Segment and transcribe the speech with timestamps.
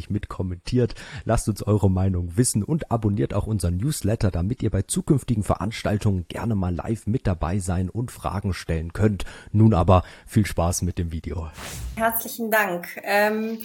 [0.00, 0.94] fleißig mit kommentiert.
[1.24, 6.26] Lasst uns eure Meinung wissen und abonniert auch unseren Newsletter, damit ihr bei zukünftigen Veranstaltungen
[6.28, 9.24] gerne mal live mit dabei sein und Fragen stellen könnt.
[9.52, 11.50] Nun aber viel Spaß mit dem Video.
[11.96, 12.88] Herzlichen Dank.
[13.02, 13.58] Ähm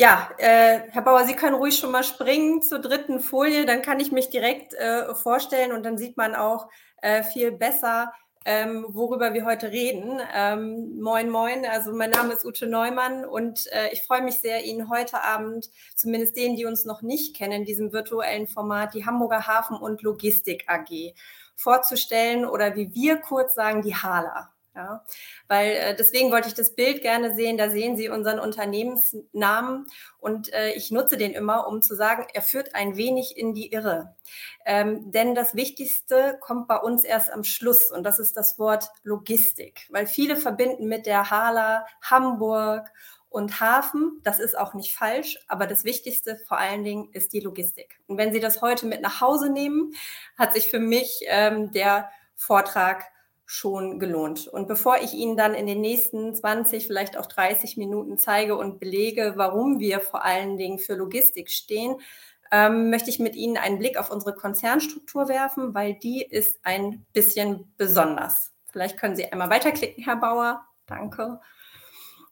[0.00, 3.98] ja, äh, Herr Bauer, Sie können ruhig schon mal springen zur dritten Folie, dann kann
[3.98, 6.68] ich mich direkt äh, vorstellen und dann sieht man auch
[7.02, 8.12] äh, viel besser,
[8.48, 10.22] ähm, worüber wir heute reden.
[10.34, 11.66] Ähm, moin, moin.
[11.66, 15.68] Also mein Name ist Ute Neumann und äh, ich freue mich sehr, Ihnen heute Abend,
[15.94, 20.00] zumindest denen, die uns noch nicht kennen, in diesem virtuellen Format, die Hamburger Hafen und
[20.00, 21.12] Logistik AG
[21.56, 24.50] vorzustellen oder wie wir kurz sagen, die HALA.
[24.78, 25.04] Ja,
[25.48, 27.58] weil äh, deswegen wollte ich das Bild gerne sehen.
[27.58, 29.86] Da sehen Sie unseren Unternehmensnamen
[30.20, 33.72] und äh, ich nutze den immer, um zu sagen, er führt ein wenig in die
[33.72, 34.14] Irre.
[34.64, 38.88] Ähm, denn das Wichtigste kommt bei uns erst am Schluss und das ist das Wort
[39.02, 42.88] Logistik, weil viele verbinden mit der Hala Hamburg
[43.30, 44.20] und Hafen.
[44.22, 47.98] Das ist auch nicht falsch, aber das Wichtigste vor allen Dingen ist die Logistik.
[48.06, 49.92] Und wenn Sie das heute mit nach Hause nehmen,
[50.38, 53.06] hat sich für mich ähm, der Vortrag
[53.50, 54.46] schon gelohnt.
[54.46, 58.78] Und bevor ich Ihnen dann in den nächsten 20, vielleicht auch 30 Minuten zeige und
[58.78, 61.96] belege, warum wir vor allen Dingen für Logistik stehen,
[62.52, 67.06] ähm, möchte ich mit Ihnen einen Blick auf unsere Konzernstruktur werfen, weil die ist ein
[67.14, 68.52] bisschen besonders.
[68.70, 70.66] Vielleicht können Sie einmal weiterklicken, Herr Bauer.
[70.84, 71.40] Danke.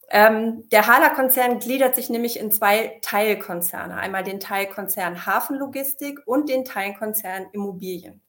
[0.09, 3.95] Ähm, der Hala-Konzern gliedert sich nämlich in zwei Teilkonzerne.
[3.95, 8.21] Einmal den Teilkonzern Hafenlogistik und den Teilkonzern Immobilien.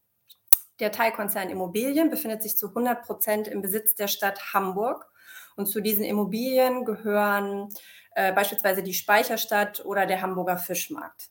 [0.81, 5.09] Der Teilkonzern Immobilien befindet sich zu 100 Prozent im Besitz der Stadt Hamburg.
[5.56, 7.69] Und zu diesen Immobilien gehören
[8.15, 11.31] äh, beispielsweise die Speicherstadt oder der Hamburger Fischmarkt.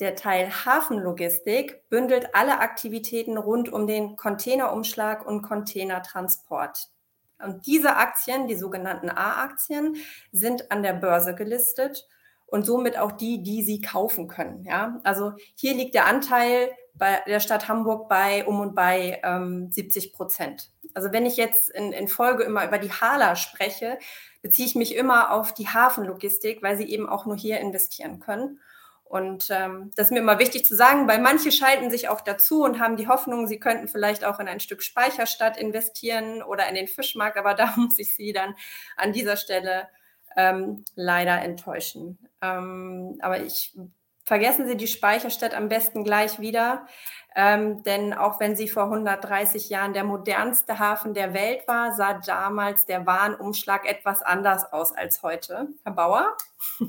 [0.00, 6.90] Der Teil Hafenlogistik bündelt alle Aktivitäten rund um den Containerumschlag und Containertransport.
[7.40, 9.96] Und diese Aktien, die sogenannten A-Aktien,
[10.32, 12.06] sind an der Börse gelistet
[12.46, 14.64] und somit auch die, die Sie kaufen können.
[14.64, 15.00] Ja?
[15.04, 20.12] Also hier liegt der Anteil bei der Stadt Hamburg bei um und bei ähm, 70
[20.12, 20.70] Prozent.
[20.94, 23.98] Also wenn ich jetzt in, in Folge immer über die Hala spreche,
[24.42, 28.60] beziehe ich mich immer auf die Hafenlogistik, weil sie eben auch nur hier investieren können.
[29.08, 32.62] Und ähm, das ist mir immer wichtig zu sagen, weil manche schalten sich auch dazu
[32.62, 36.74] und haben die Hoffnung, sie könnten vielleicht auch in ein Stück Speicherstadt investieren oder in
[36.74, 38.54] den Fischmarkt, aber da muss ich sie dann
[38.96, 39.88] an dieser Stelle
[40.36, 42.18] ähm, leider enttäuschen.
[42.42, 43.74] Ähm, aber ich
[44.28, 46.86] Vergessen Sie die Speicherstadt am besten gleich wieder,
[47.34, 52.12] ähm, denn auch wenn sie vor 130 Jahren der modernste Hafen der Welt war, sah
[52.12, 55.68] damals der Warenumschlag etwas anders aus als heute.
[55.82, 56.36] Herr Bauer,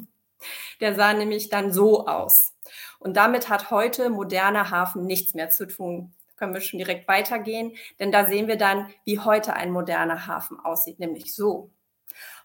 [0.82, 2.58] der sah nämlich dann so aus.
[3.00, 6.14] Und damit hat heute moderner Hafen nichts mehr zu tun.
[6.36, 10.60] Können wir schon direkt weitergehen, denn da sehen wir dann, wie heute ein moderner Hafen
[10.60, 11.72] aussieht, nämlich so.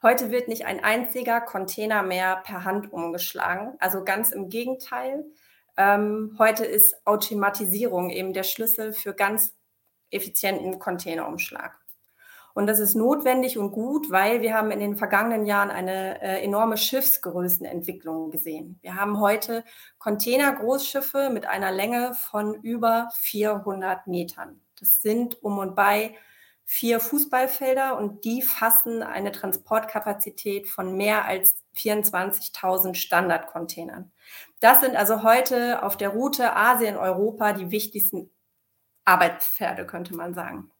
[0.04, 3.72] Heute wird nicht ein einziger Container mehr per Hand umgeschlagen.
[3.78, 5.24] Also ganz im Gegenteil.
[5.78, 9.54] Ähm, heute ist Automatisierung eben der Schlüssel für ganz
[10.10, 11.80] effizienten Containerumschlag.
[12.52, 16.44] Und das ist notwendig und gut, weil wir haben in den vergangenen Jahren eine äh,
[16.44, 18.78] enorme Schiffsgrößenentwicklung gesehen.
[18.82, 19.64] Wir haben heute
[20.00, 24.60] Containergroßschiffe mit einer Länge von über 400 Metern.
[24.78, 26.14] Das sind um und bei
[26.64, 34.12] vier Fußballfelder und die fassen eine Transportkapazität von mehr als 24.000 Standardcontainern.
[34.60, 38.30] Das sind also heute auf der Route Asien-Europa die wichtigsten
[39.04, 40.70] Arbeitspferde, könnte man sagen.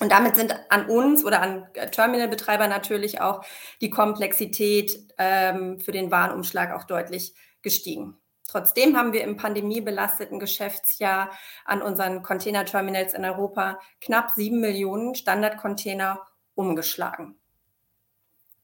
[0.00, 3.44] Und damit sind an uns oder an Terminalbetreiber natürlich auch
[3.80, 8.16] die Komplexität ähm, für den Warenumschlag auch deutlich gestiegen.
[8.52, 11.30] Trotzdem haben wir im pandemiebelasteten Geschäftsjahr
[11.64, 16.20] an unseren Containerterminals in Europa knapp sieben Millionen Standardcontainer
[16.54, 17.34] umgeschlagen.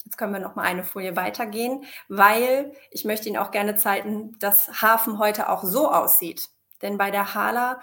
[0.04, 4.38] Jetzt können wir noch mal eine Folie weitergehen, weil ich möchte Ihnen auch gerne zeigen,
[4.40, 6.50] dass Hafen heute auch so aussieht.
[6.82, 7.80] Denn bei der Hala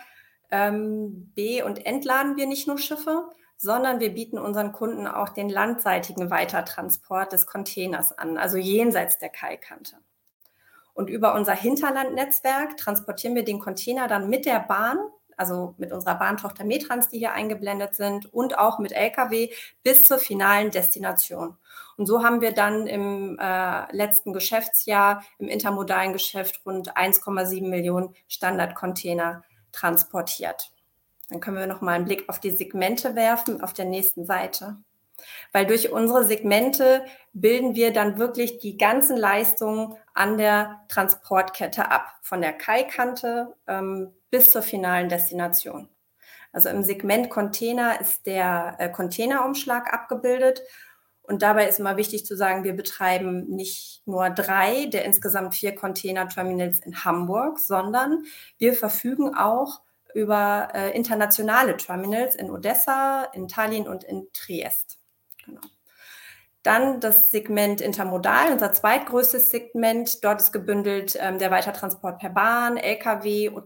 [0.51, 5.49] ähm, B- und entladen wir nicht nur Schiffe, sondern wir bieten unseren Kunden auch den
[5.49, 10.04] landseitigen Weitertransport des Containers an, also jenseits der Kaikante.
[10.95, 14.97] Und über unser Hinterlandnetzwerk transportieren wir den Container dann mit der Bahn
[15.37, 19.49] also mit unserer Bahntochter Metrans, die hier eingeblendet sind, und auch mit Lkw
[19.83, 21.57] bis zur finalen Destination.
[21.97, 28.15] Und so haben wir dann im äh, letzten Geschäftsjahr im intermodalen Geschäft rund 1,7 Millionen
[28.27, 30.71] Standardcontainer transportiert.
[31.29, 34.77] Dann können wir noch mal einen Blick auf die Segmente werfen auf der nächsten Seite.
[35.53, 42.15] Weil durch unsere Segmente bilden wir dann wirklich die ganzen Leistungen an der Transportkette ab,
[42.21, 45.89] von der Kaikante ähm, bis zur finalen Destination.
[46.51, 50.63] Also im Segment Container ist der äh, Containerumschlag abgebildet.
[51.21, 55.75] Und dabei ist immer wichtig zu sagen, wir betreiben nicht nur drei der insgesamt vier
[55.75, 58.23] Container-Terminals in Hamburg, sondern
[58.57, 59.81] wir verfügen auch
[60.13, 64.97] über äh, internationale Terminals in Odessa, in Tallinn und in Triest.
[65.43, 65.59] Genau.
[66.65, 70.23] Dann das Segment Intermodal, unser zweitgrößtes Segment.
[70.23, 73.65] Dort ist gebündelt ähm, der Weitertransport per Bahn, Lkw und,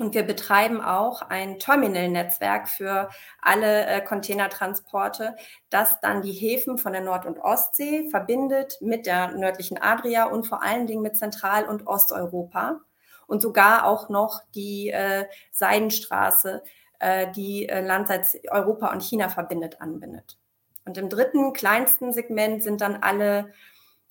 [0.00, 3.10] und wir betreiben auch ein Terminalnetzwerk für
[3.40, 5.36] alle äh, Containertransporte,
[5.70, 10.44] das dann die Häfen von der Nord- und Ostsee verbindet mit der nördlichen Adria und
[10.44, 12.80] vor allen Dingen mit Zentral- und Osteuropa
[13.28, 16.64] und sogar auch noch die äh, Seidenstraße,
[16.98, 20.41] äh, die äh, Landseits Europa und China verbindet, anbindet.
[20.84, 23.52] Und im dritten, kleinsten Segment sind dann alle,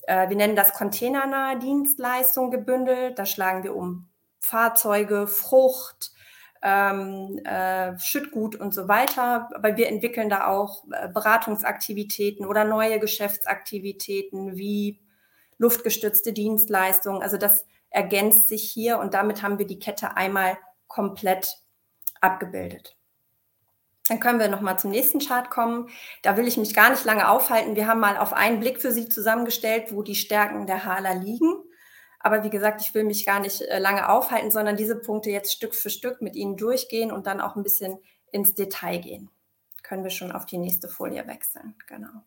[0.04, 3.20] äh, wir nennen das containernahe Dienstleistungen gebündelt.
[3.20, 4.10] Da schlagen wir um
[4.40, 6.12] Fahrzeuge, Frucht,
[6.62, 9.50] ähm, äh, Schüttgut und so weiter.
[9.54, 15.00] Aber wir entwickeln da auch äh, Beratungsaktivitäten oder neue Geschäftsaktivitäten wie
[15.58, 17.22] luftgestützte Dienstleistungen.
[17.22, 20.58] Also das ergänzt sich hier und damit haben wir die Kette einmal
[20.88, 21.58] komplett
[22.22, 22.96] abgebildet.
[24.08, 25.90] Dann können wir noch mal zum nächsten Chart kommen.
[26.22, 27.76] Da will ich mich gar nicht lange aufhalten.
[27.76, 31.64] Wir haben mal auf einen Blick für Sie zusammengestellt, wo die Stärken der Hala liegen.
[32.20, 35.54] Aber wie gesagt, ich will mich gar nicht äh, lange aufhalten, sondern diese Punkte jetzt
[35.54, 38.00] Stück für Stück mit Ihnen durchgehen und dann auch ein bisschen
[38.32, 39.30] ins Detail gehen.
[39.84, 41.76] Können wir schon auf die nächste Folie wechseln.
[41.88, 42.24] Genau.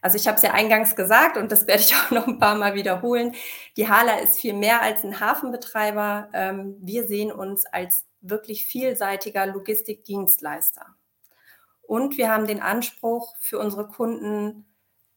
[0.00, 2.56] Also ich habe es ja eingangs gesagt und das werde ich auch noch ein paar
[2.56, 3.34] Mal wiederholen.
[3.76, 6.28] Die Hala ist viel mehr als ein Hafenbetreiber.
[6.32, 10.86] Ähm, wir sehen uns als wirklich vielseitiger Logistikdienstleister.
[11.82, 14.66] Und wir haben den Anspruch für unsere Kunden,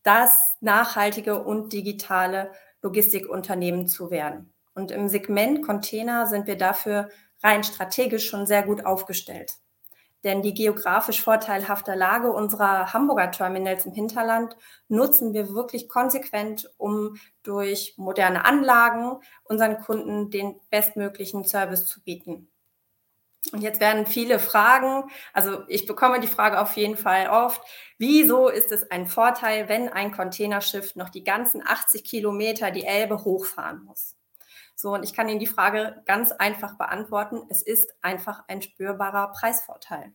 [0.03, 4.53] das nachhaltige und digitale Logistikunternehmen zu werden.
[4.73, 7.09] Und im Segment Container sind wir dafür
[7.41, 9.55] rein strategisch schon sehr gut aufgestellt.
[10.23, 17.15] Denn die geografisch vorteilhafte Lage unserer Hamburger Terminals im Hinterland nutzen wir wirklich konsequent, um
[17.43, 22.49] durch moderne Anlagen unseren Kunden den bestmöglichen Service zu bieten.
[23.51, 27.61] Und jetzt werden viele Fragen, also ich bekomme die Frage auf jeden Fall oft,
[27.97, 33.23] wieso ist es ein Vorteil, wenn ein Containerschiff noch die ganzen 80 Kilometer die Elbe
[33.23, 34.15] hochfahren muss?
[34.75, 37.43] So, und ich kann Ihnen die Frage ganz einfach beantworten.
[37.49, 40.11] Es ist einfach ein spürbarer Preisvorteil.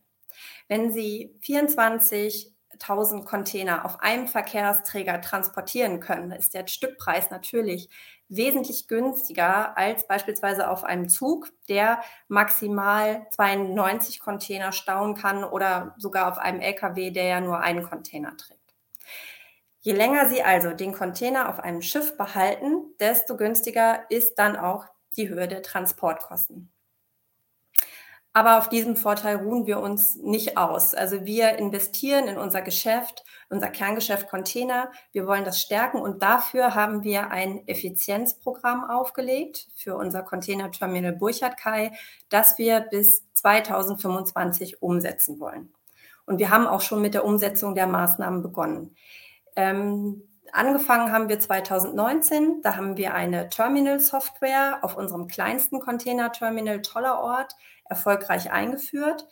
[0.67, 7.89] Wenn Sie 24.000 Container auf einem Verkehrsträger transportieren können, ist der Stückpreis natürlich
[8.31, 16.31] wesentlich günstiger als beispielsweise auf einem Zug, der maximal 92 Container stauen kann oder sogar
[16.31, 18.59] auf einem LKW, der ja nur einen Container trägt.
[19.81, 24.85] Je länger Sie also den Container auf einem Schiff behalten, desto günstiger ist dann auch
[25.17, 26.71] die Höhe der Transportkosten.
[28.33, 30.93] Aber auf diesem Vorteil ruhen wir uns nicht aus.
[30.93, 34.89] Also wir investieren in unser Geschäft, unser Kerngeschäft Container.
[35.11, 41.11] Wir wollen das stärken und dafür haben wir ein Effizienzprogramm aufgelegt für unser Container Terminal
[41.11, 41.91] Burchard Kai,
[42.29, 45.73] das wir bis 2025 umsetzen wollen.
[46.25, 48.95] Und wir haben auch schon mit der Umsetzung der Maßnahmen begonnen.
[49.57, 52.61] Ähm, angefangen haben wir 2019.
[52.61, 57.55] Da haben wir eine Terminal-Software auf unserem kleinsten Container-Terminal Tollerort
[57.91, 59.27] erfolgreich eingeführt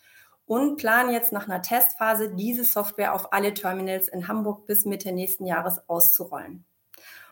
[0.45, 5.11] und planen jetzt nach einer Testphase diese Software auf alle Terminals in Hamburg bis Mitte
[5.11, 6.65] nächsten Jahres auszurollen.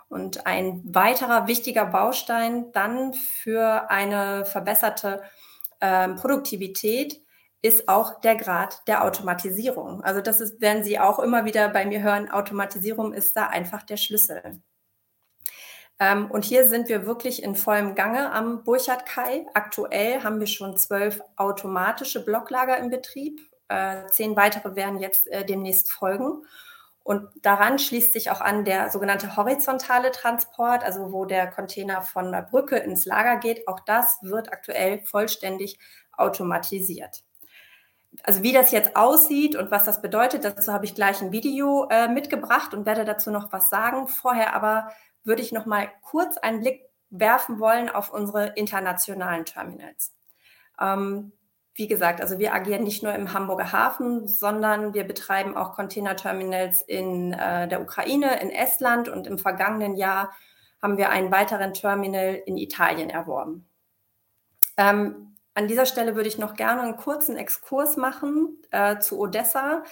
[0.10, 5.22] Und ein weiterer wichtiger Baustein dann für eine verbesserte
[5.79, 7.22] äh, Produktivität
[7.62, 10.01] ist auch der Grad der Automatisierung.
[10.01, 13.84] Also das ist, werden Sie auch immer wieder bei mir hören, Automatisierung ist da einfach
[13.84, 14.62] der Schlüssel.
[16.00, 19.46] Ähm, und hier sind wir wirklich in vollem Gange am Burchard Kai.
[19.54, 23.39] Aktuell haben wir schon zwölf automatische Blocklager im Betrieb.
[23.68, 26.44] Äh, zehn weitere werden jetzt äh, demnächst folgen.
[27.04, 32.32] Und daran schließt sich auch an der sogenannte horizontale Transport, also wo der Container von
[32.32, 33.68] der Brücke ins Lager geht.
[33.68, 35.80] Auch das wird aktuell vollständig
[36.12, 37.24] automatisiert
[38.24, 41.88] also wie das jetzt aussieht und was das bedeutet, dazu habe ich gleich ein Video
[41.89, 44.08] äh, mitgebracht und werde dazu noch was sagen.
[44.08, 44.89] Vorher aber
[45.27, 50.13] würde ich noch mal kurz einen Blick werfen wollen auf unsere internationalen Terminals.
[50.79, 51.31] Ähm,
[51.74, 56.81] wie gesagt, also wir agieren nicht nur im Hamburger Hafen, sondern wir betreiben auch Containerterminals
[56.81, 60.34] in äh, der Ukraine, in Estland und im vergangenen Jahr
[60.81, 63.69] haben wir einen weiteren Terminal in Italien erworben.
[64.75, 69.84] Ähm, an dieser Stelle würde ich noch gerne einen kurzen Exkurs machen äh, zu Odessa,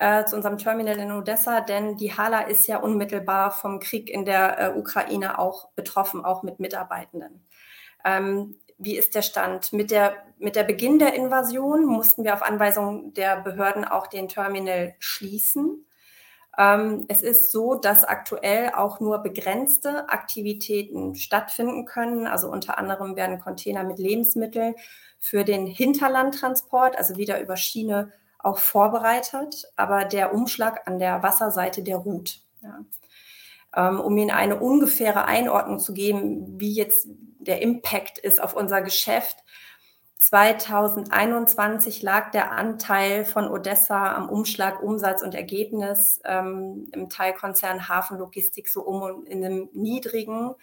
[0.00, 4.24] äh, zu unserem Terminal in Odessa, denn die Hala ist ja unmittelbar vom Krieg in
[4.24, 7.46] der äh, Ukraine auch betroffen, auch mit Mitarbeitenden.
[8.02, 9.74] Ähm, wie ist der Stand?
[9.74, 14.28] Mit der, mit der Beginn der Invasion mussten wir auf Anweisung der Behörden auch den
[14.28, 15.84] Terminal schließen.
[16.56, 22.26] Ähm, es ist so, dass aktuell auch nur begrenzte Aktivitäten stattfinden können.
[22.26, 24.74] Also unter anderem werden Container mit Lebensmitteln
[25.18, 29.66] für den Hinterlandtransport, also wieder über Schiene, auch vorbereitet.
[29.76, 32.40] Aber der Umschlag an der Wasserseite, der ruht.
[32.62, 32.84] Ja.
[33.74, 38.82] Ähm, um Ihnen eine ungefähre Einordnung zu geben, wie jetzt der Impact ist auf unser
[38.82, 39.36] Geschäft.
[40.20, 48.68] 2021 lag der Anteil von Odessa am Umschlag Umsatz und Ergebnis ähm, im Teilkonzern Hafenlogistik
[48.68, 50.54] so um in einem niedrigen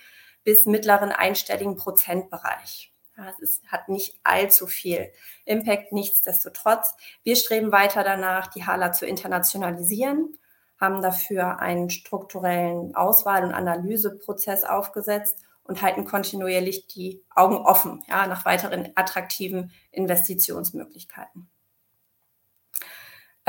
[0.43, 2.93] bis mittleren einstelligen Prozentbereich.
[3.17, 5.11] Ja, es ist, hat nicht allzu viel
[5.45, 6.93] Impact, nichtsdestotrotz.
[7.23, 10.37] Wir streben weiter danach, die Hala zu internationalisieren,
[10.79, 18.27] haben dafür einen strukturellen Auswahl- und Analyseprozess aufgesetzt und halten kontinuierlich die Augen offen ja,
[18.27, 21.49] nach weiteren attraktiven Investitionsmöglichkeiten.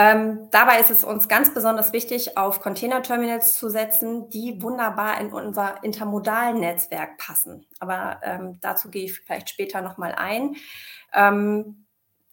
[0.00, 5.32] Ähm, dabei ist es uns ganz besonders wichtig, auf Containerterminals zu setzen, die wunderbar in
[5.32, 7.66] unser intermodalen Netzwerk passen.
[7.80, 10.54] Aber ähm, dazu gehe ich vielleicht später nochmal ein.
[11.12, 11.84] Ähm,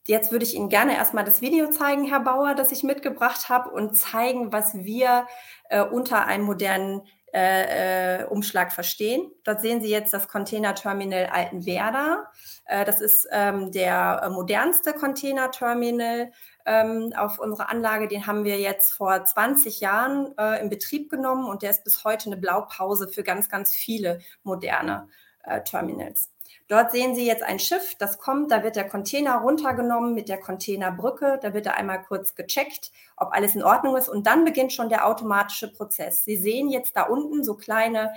[0.05, 3.72] jetzt würde ich Ihnen gerne erstmal das Video zeigen, Herr Bauer, das ich mitgebracht habe
[3.72, 5.25] und zeigen, was wir
[5.72, 7.01] äh, unter einem modernen
[7.34, 9.29] äh, äh, Umschlag verstehen.
[9.43, 12.31] Dort sehen Sie jetzt das Containerterminal Altenwerder.
[12.65, 16.31] Äh, das ist ähm, der äh, modernste Containerterminal
[16.65, 18.07] ähm, auf unserer Anlage.
[18.07, 22.03] Den haben wir jetzt vor 20 Jahren äh, in Betrieb genommen und der ist bis
[22.03, 25.07] heute eine Blaupause für ganz, ganz viele moderne
[25.43, 26.31] äh, Terminals.
[26.67, 30.39] Dort sehen Sie jetzt ein Schiff, das kommt, da wird der Container runtergenommen mit der
[30.39, 34.74] Containerbrücke, da wird er einmal kurz gecheckt, ob alles in Ordnung ist und dann beginnt
[34.74, 36.24] schon der automatische Prozess.
[36.24, 38.13] Sie sehen jetzt da unten so kleine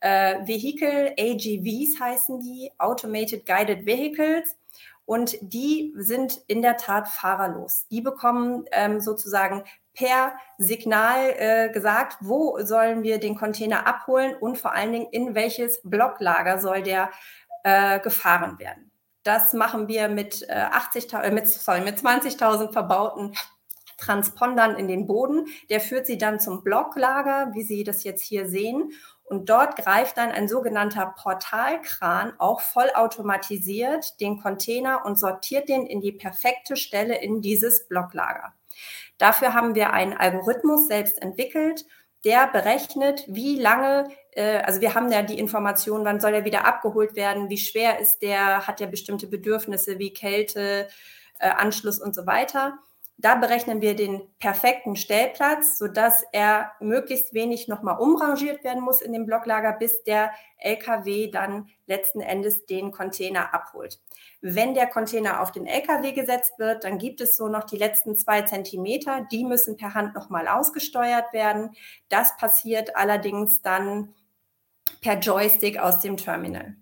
[0.00, 4.56] äh, Vehikel, AGVs heißen die, Automated Guided Vehicles.
[5.10, 7.84] Und die sind in der Tat fahrerlos.
[7.90, 14.56] Die bekommen ähm, sozusagen per Signal äh, gesagt, wo sollen wir den Container abholen und
[14.56, 17.10] vor allen Dingen in welches Blocklager soll der
[17.64, 18.92] äh, gefahren werden.
[19.24, 23.34] Das machen wir mit, äh, 80, äh, mit, mit 20.000 verbauten
[23.98, 25.46] Transpondern in den Boden.
[25.70, 28.92] Der führt sie dann zum Blocklager, wie Sie das jetzt hier sehen.
[29.30, 36.00] Und dort greift dann ein sogenannter Portalkran, auch vollautomatisiert, den Container und sortiert den in
[36.00, 38.52] die perfekte Stelle in dieses Blocklager.
[39.18, 41.86] Dafür haben wir einen Algorithmus selbst entwickelt
[42.24, 46.66] der berechnet, wie lange, äh, also wir haben ja die Information, wann soll er wieder
[46.66, 50.88] abgeholt werden, wie schwer ist der, hat er bestimmte Bedürfnisse wie Kälte,
[51.38, 52.78] äh, Anschluss und so weiter.
[53.20, 59.12] Da berechnen wir den perfekten Stellplatz, sodass er möglichst wenig nochmal umrangiert werden muss in
[59.12, 64.00] dem Blocklager, bis der LKW dann letzten Endes den Container abholt.
[64.40, 68.16] Wenn der Container auf den LKW gesetzt wird, dann gibt es so noch die letzten
[68.16, 69.26] zwei Zentimeter.
[69.30, 71.72] Die müssen per Hand nochmal ausgesteuert werden.
[72.08, 74.14] Das passiert allerdings dann
[75.02, 76.76] per Joystick aus dem Terminal.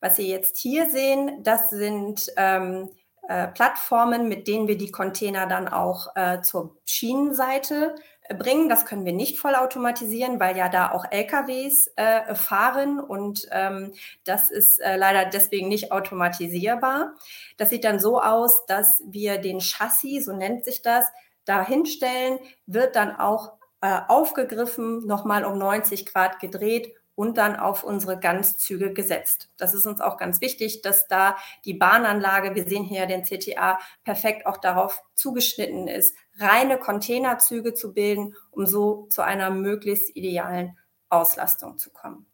[0.00, 2.90] Was Sie jetzt hier sehen, das sind ähm,
[3.28, 7.94] äh, Plattformen, mit denen wir die Container dann auch äh, zur Schienenseite
[8.38, 8.68] bringen.
[8.68, 13.92] Das können wir nicht vollautomatisieren, weil ja da auch LKWs äh, fahren und ähm,
[14.24, 17.14] das ist äh, leider deswegen nicht automatisierbar.
[17.58, 21.06] Das sieht dann so aus, dass wir den Chassis, so nennt sich das,
[21.44, 27.82] da hinstellen, wird dann auch äh, aufgegriffen, nochmal um 90 Grad gedreht und dann auf
[27.82, 29.50] unsere Ganzzüge gesetzt.
[29.56, 33.80] Das ist uns auch ganz wichtig, dass da die Bahnanlage, wir sehen hier den CTA,
[34.04, 40.78] perfekt auch darauf zugeschnitten ist, reine Containerzüge zu bilden, um so zu einer möglichst idealen
[41.08, 42.24] Auslastung zu kommen.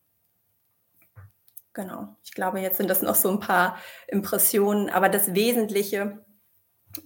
[1.73, 6.23] Genau, ich glaube, jetzt sind das noch so ein paar Impressionen, aber das Wesentliche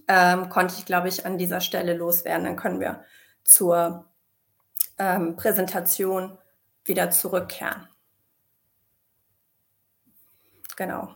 [0.09, 2.43] ähm, konnte ich, glaube ich, an dieser Stelle loswerden.
[2.43, 3.05] Dann können wir
[3.45, 4.05] zur
[4.97, 6.37] ähm, Präsentation
[6.89, 7.87] wieder zurückkehren.
[10.75, 11.15] Genau.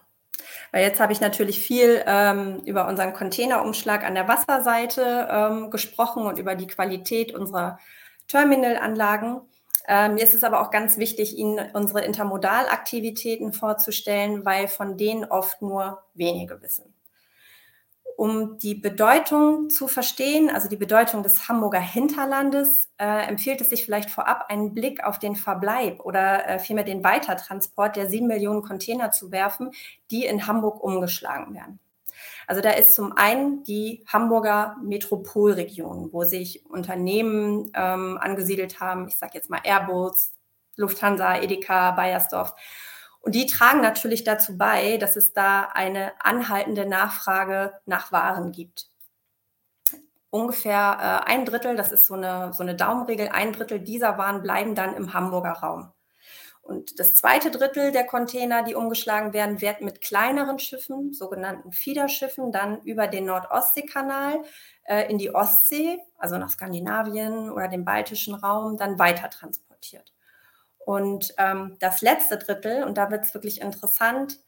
[0.71, 6.25] Weil jetzt habe ich natürlich viel ähm, über unseren Containerumschlag an der Wasserseite ähm, gesprochen
[6.25, 7.79] und über die Qualität unserer
[8.27, 9.41] Terminalanlagen.
[9.87, 15.25] Ähm, mir ist es aber auch ganz wichtig, Ihnen unsere Intermodalaktivitäten vorzustellen, weil von denen
[15.25, 16.92] oft nur wenige wissen.
[18.15, 23.83] Um die Bedeutung zu verstehen, also die Bedeutung des Hamburger Hinterlandes, äh, empfiehlt es sich
[23.85, 28.61] vielleicht vorab, einen Blick auf den Verbleib oder äh, vielmehr den Weitertransport der sieben Millionen
[28.61, 29.71] Container zu werfen,
[30.11, 31.79] die in Hamburg umgeschlagen werden.
[32.47, 39.17] Also da ist zum einen die Hamburger Metropolregion, wo sich Unternehmen ähm, angesiedelt haben, ich
[39.17, 40.33] sage jetzt mal Airbus,
[40.75, 42.53] Lufthansa, Edeka, Bayersdorf.
[43.23, 48.89] Und die tragen natürlich dazu bei, dass es da eine anhaltende Nachfrage nach Waren gibt.
[50.29, 54.41] Ungefähr äh, ein Drittel, das ist so eine, so eine Daumenregel, ein Drittel dieser Waren
[54.41, 55.93] bleiben dann im Hamburger Raum.
[56.61, 62.51] Und das zweite Drittel der Container, die umgeschlagen werden, wird mit kleineren Schiffen, sogenannten Fiederschiffen,
[62.51, 64.43] dann über den Nord-Ostsee-Kanal
[64.83, 70.13] äh, in die Ostsee, also nach Skandinavien oder dem baltischen Raum, dann weiter transportiert.
[70.85, 74.39] Und ähm, das letzte Drittel, und da wird es wirklich interessant,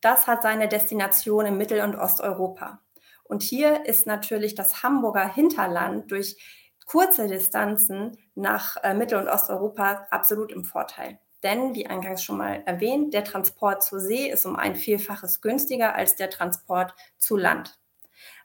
[0.00, 2.80] das hat seine Destination in Mittel- und Osteuropa.
[3.22, 6.36] Und hier ist natürlich das Hamburger Hinterland durch
[6.84, 11.18] kurze Distanzen nach äh, Mittel- und Osteuropa absolut im Vorteil.
[11.42, 15.94] Denn, wie eingangs schon mal erwähnt, der Transport zur See ist um ein Vielfaches günstiger
[15.94, 17.78] als der Transport zu Land.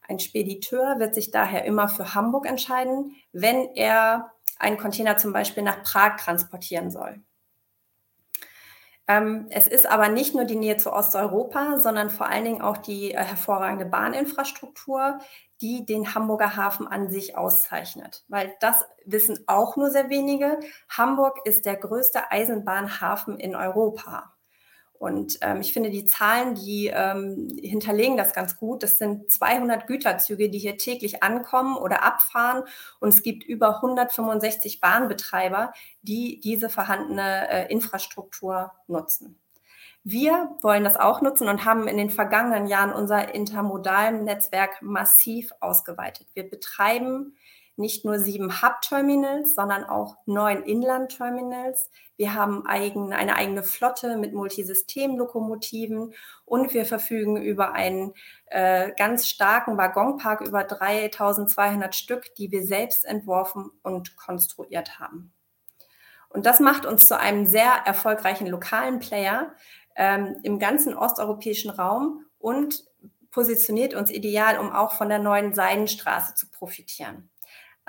[0.08, 5.64] Ein Spediteur wird sich daher immer für Hamburg entscheiden, wenn er einen Container zum Beispiel
[5.64, 7.22] nach Prag transportieren soll.
[9.10, 12.78] Ähm, es ist aber nicht nur die Nähe zu Osteuropa, sondern vor allen Dingen auch
[12.78, 15.18] die äh, hervorragende Bahninfrastruktur,
[15.62, 18.24] die den Hamburger Hafen an sich auszeichnet.
[18.28, 20.60] Weil das wissen auch nur sehr wenige.
[20.90, 24.32] Hamburg ist der größte Eisenbahnhafen in Europa.
[25.00, 28.84] Und ähm, ich finde, die Zahlen, die ähm, hinterlegen das ganz gut.
[28.84, 32.64] Das sind 200 Güterzüge, die hier täglich ankommen oder abfahren.
[33.00, 39.40] Und es gibt über 165 Bahnbetreiber, die diese vorhandene äh, Infrastruktur nutzen.
[40.04, 45.52] Wir wollen das auch nutzen und haben in den vergangenen Jahren unser intermodalen Netzwerk massiv
[45.62, 46.28] ausgeweitet.
[46.34, 47.36] Wir betreiben
[47.80, 51.90] nicht nur sieben Hub-Terminals, sondern auch neun Inland-Terminals.
[52.18, 56.14] Wir haben eigen, eine eigene Flotte mit Multisystem-Lokomotiven
[56.46, 58.14] und wir verfügen über einen
[58.48, 65.34] äh, ganz starken Waggonpark über 3200 Stück, die wir selbst entworfen und konstruiert haben.
[66.28, 69.56] Und das macht uns zu einem sehr erfolgreichen lokalen Player,
[69.96, 72.84] ähm, im ganzen osteuropäischen Raum und
[73.32, 77.30] positioniert uns ideal, um auch von der neuen Seidenstraße zu profitieren.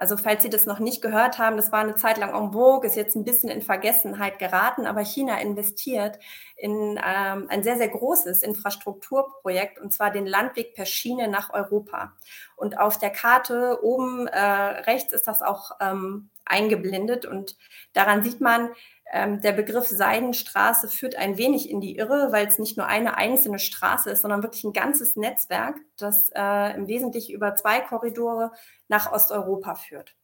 [0.01, 2.87] Also falls Sie das noch nicht gehört haben, das war eine Zeit lang en vogue,
[2.87, 6.19] ist jetzt ein bisschen in Vergessenheit geraten, aber China investiert
[6.57, 12.15] in ähm, ein sehr, sehr großes Infrastrukturprojekt, und zwar den Landweg per Schiene nach Europa.
[12.57, 17.59] Und auf der Karte oben äh, rechts ist das auch ähm, eingeblendet und
[17.93, 18.71] daran sieht man,
[19.13, 23.17] ähm, der Begriff Seidenstraße führt ein wenig in die Irre, weil es nicht nur eine
[23.17, 28.53] einzelne Straße ist, sondern wirklich ein ganzes Netzwerk, das äh, im Wesentlichen über zwei Korridore
[28.89, 30.15] nach Osteuropa führt.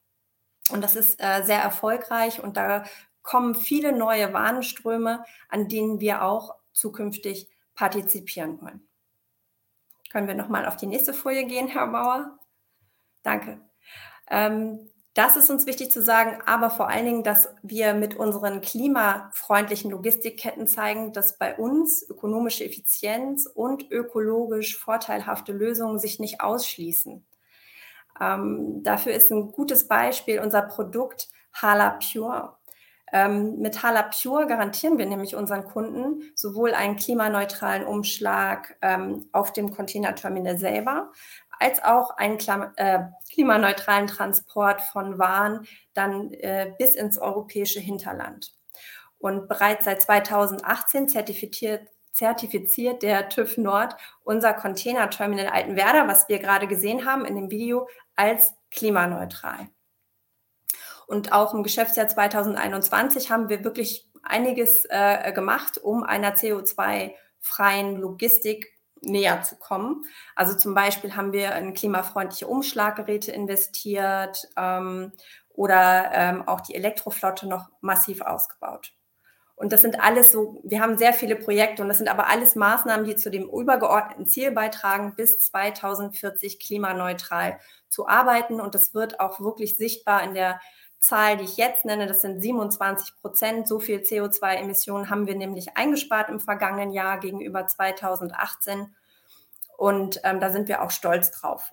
[0.70, 2.84] Und das ist äh, sehr erfolgreich und da
[3.22, 8.86] kommen viele neue Warenströme, an denen wir auch zukünftig partizipieren wollen.
[10.12, 12.38] Können wir nochmal auf die nächste Folie gehen, Herr Bauer?
[13.24, 13.60] Danke.
[14.30, 18.60] Ähm, das ist uns wichtig zu sagen, aber vor allen Dingen, dass wir mit unseren
[18.60, 27.24] klimafreundlichen Logistikketten zeigen, dass bei uns ökonomische Effizienz und ökologisch vorteilhafte Lösungen sich nicht ausschließen.
[28.20, 32.54] Ähm, dafür ist ein gutes Beispiel unser Produkt Hala Pure.
[33.10, 39.52] Ähm, mit Hala Pure garantieren wir nämlich unseren Kunden sowohl einen klimaneutralen Umschlag ähm, auf
[39.54, 41.12] dem Containerterminal selber,
[41.58, 42.38] als auch einen
[42.76, 48.52] äh, klimaneutralen Transport von Waren dann äh, bis ins europäische Hinterland.
[49.18, 56.66] Und bereits seit 2018 zertifiziert, zertifiziert der TÜV Nord unser Containerterminal Altenwerder, was wir gerade
[56.66, 59.68] gesehen haben in dem Video, als klimaneutral.
[61.06, 68.75] Und auch im Geschäftsjahr 2021 haben wir wirklich einiges äh, gemacht, um einer CO2-freien Logistik
[69.06, 70.04] näher zu kommen.
[70.34, 75.12] Also zum Beispiel haben wir in klimafreundliche Umschlaggeräte investiert ähm,
[75.50, 78.92] oder ähm, auch die Elektroflotte noch massiv ausgebaut.
[79.56, 82.56] Und das sind alles so, wir haben sehr viele Projekte und das sind aber alles
[82.56, 88.60] Maßnahmen, die zu dem übergeordneten Ziel beitragen, bis 2040 klimaneutral zu arbeiten.
[88.60, 90.60] Und das wird auch wirklich sichtbar in der
[90.98, 92.06] Zahl, die ich jetzt nenne.
[92.06, 93.68] Das sind 27 Prozent.
[93.68, 98.94] So viel CO2-Emissionen haben wir nämlich eingespart im vergangenen Jahr gegenüber 2018.
[99.76, 101.72] Und ähm, da sind wir auch stolz drauf.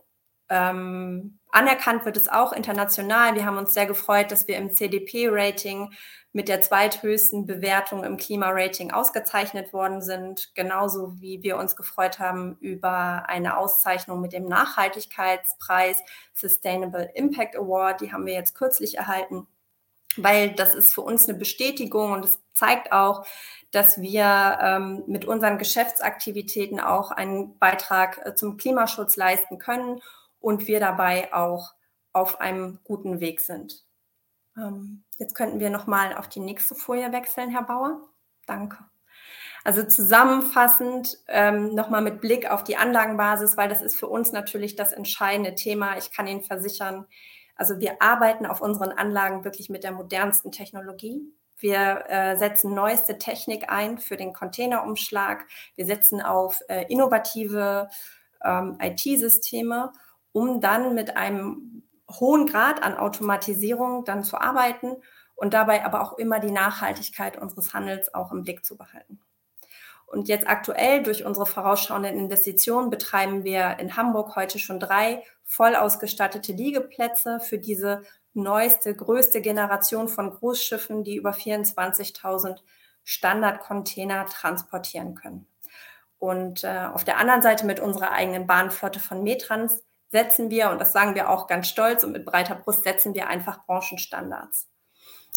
[0.49, 3.36] Ähm, Anerkannt wird es auch international.
[3.36, 5.93] Wir haben uns sehr gefreut, dass wir im CDP-Rating
[6.34, 12.58] mit der zweithöchsten Bewertung im Klimarating ausgezeichnet worden sind, genauso wie wir uns gefreut haben
[12.60, 18.02] über eine Auszeichnung mit dem Nachhaltigkeitspreis Sustainable Impact Award.
[18.02, 19.48] Die haben wir jetzt kürzlich erhalten,
[20.17, 23.26] weil das ist für uns eine Bestätigung und es zeigt auch,
[23.69, 30.02] dass wir ähm, mit unseren Geschäftsaktivitäten auch einen Beitrag äh, zum Klimaschutz leisten können
[30.39, 31.74] und wir dabei auch
[32.12, 33.84] auf einem guten Weg sind.
[34.57, 38.01] Ähm, jetzt könnten wir nochmal auf die nächste Folie wechseln, Herr Bauer.
[38.45, 38.77] Danke.
[39.63, 44.75] Also zusammenfassend ähm, nochmal mit Blick auf die Anlagenbasis, weil das ist für uns natürlich
[44.75, 45.97] das entscheidende Thema.
[45.97, 47.05] Ich kann Ihnen versichern,
[47.55, 51.21] also wir arbeiten auf unseren Anlagen wirklich mit der modernsten Technologie.
[51.57, 55.45] Wir äh, setzen neueste Technik ein für den Containerumschlag.
[55.75, 57.89] Wir setzen auf äh, innovative
[58.43, 59.93] ähm, IT-Systeme,
[60.33, 61.83] um dann mit einem
[62.19, 64.95] hohen Grad an Automatisierung dann zu arbeiten
[65.36, 69.19] und dabei aber auch immer die Nachhaltigkeit unseres Handels auch im Blick zu behalten.
[70.06, 75.76] Und jetzt aktuell durch unsere vorausschauenden Investitionen betreiben wir in Hamburg heute schon drei voll
[75.76, 82.60] ausgestattete Liegeplätze für diese neueste, größte Generation von Großschiffen, die über 24.000
[83.04, 85.47] Standardcontainer transportieren können.
[86.19, 90.80] Und äh, auf der anderen Seite mit unserer eigenen Bahnflotte von Metrans setzen wir, und
[90.80, 94.69] das sagen wir auch ganz stolz und mit breiter Brust, setzen wir einfach Branchenstandards.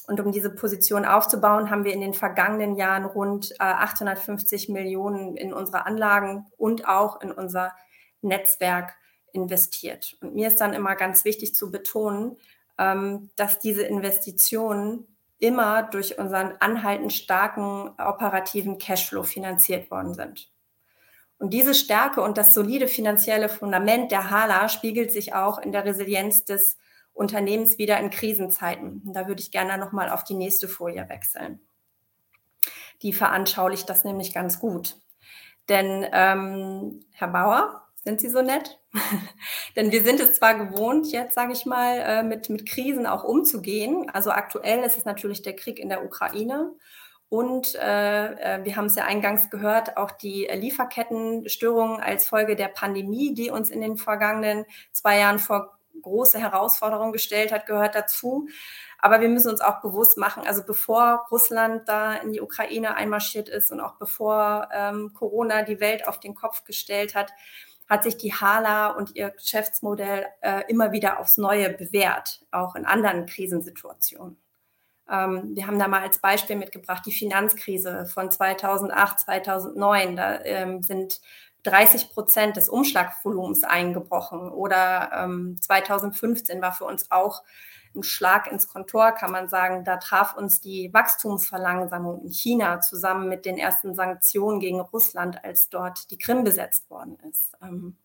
[0.06, 5.36] Und um diese Position aufzubauen, haben wir in den vergangenen Jahren rund äh, 850 Millionen
[5.36, 7.72] in unsere Anlagen und auch in unser
[8.20, 8.94] Netzwerk
[9.32, 10.16] investiert.
[10.20, 12.36] Und mir ist dann immer ganz wichtig zu betonen,
[12.78, 20.50] ähm, dass diese Investitionen immer durch unseren anhaltend starken operativen Cashflow finanziert worden sind.
[21.38, 25.84] Und diese Stärke und das solide finanzielle Fundament der HALA spiegelt sich auch in der
[25.84, 26.78] Resilienz des
[27.12, 29.02] Unternehmens wieder in Krisenzeiten.
[29.04, 31.60] Da würde ich gerne nochmal auf die nächste Folie wechseln.
[33.02, 35.00] Die veranschaulicht das nämlich ganz gut.
[35.68, 38.78] Denn ähm, Herr Bauer, sind Sie so nett?
[39.76, 43.24] Denn wir sind es zwar gewohnt, jetzt sage ich mal, äh, mit, mit Krisen auch
[43.24, 44.08] umzugehen.
[44.10, 46.72] Also aktuell ist es natürlich der Krieg in der Ukraine.
[47.28, 52.68] Und äh, äh, wir haben es ja eingangs gehört, auch die Lieferkettenstörungen als Folge der
[52.68, 58.48] Pandemie, die uns in den vergangenen zwei Jahren vor große Herausforderungen gestellt hat, gehört dazu.
[58.98, 63.48] Aber wir müssen uns auch bewusst machen, also bevor Russland da in die Ukraine einmarschiert
[63.48, 67.32] ist und auch bevor ähm, Corona die Welt auf den Kopf gestellt hat,
[67.88, 72.84] hat sich die Hala und ihr Geschäftsmodell äh, immer wieder aufs Neue bewährt, auch in
[72.84, 74.38] anderen Krisensituationen.
[75.10, 80.16] Ähm, wir haben da mal als Beispiel mitgebracht die Finanzkrise von 2008, 2009.
[80.16, 81.20] Da ähm, sind
[81.64, 84.50] 30 Prozent des Umschlagvolumens eingebrochen.
[84.50, 87.42] Oder ähm, 2015 war für uns auch
[87.96, 89.84] ein Schlag ins Kontor, kann man sagen.
[89.84, 95.68] Da traf uns die Wachstumsverlangsamung in China zusammen mit den ersten Sanktionen gegen Russland, als
[95.68, 97.54] dort die Krim besetzt worden ist.
[97.62, 97.96] Ähm,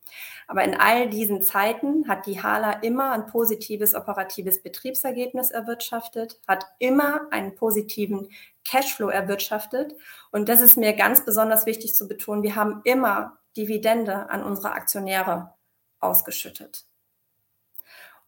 [0.48, 6.66] aber in all diesen Zeiten hat die Hala immer ein positives operatives Betriebsergebnis erwirtschaftet, hat
[6.80, 8.30] immer einen positiven
[8.66, 9.96] Cashflow erwirtschaftet.
[10.32, 12.44] Und das ist mir ganz besonders wichtig zu betonen.
[12.44, 15.54] Wir haben immer Dividende an unsere Aktionäre
[16.00, 16.86] ausgeschüttet.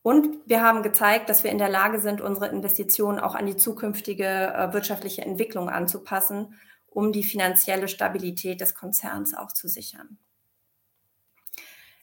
[0.04, 3.56] Und wir haben gezeigt, dass wir in der Lage sind, unsere Investitionen auch an die
[3.56, 10.18] zukünftige äh, wirtschaftliche Entwicklung anzupassen, um die finanzielle Stabilität des Konzerns auch zu sichern.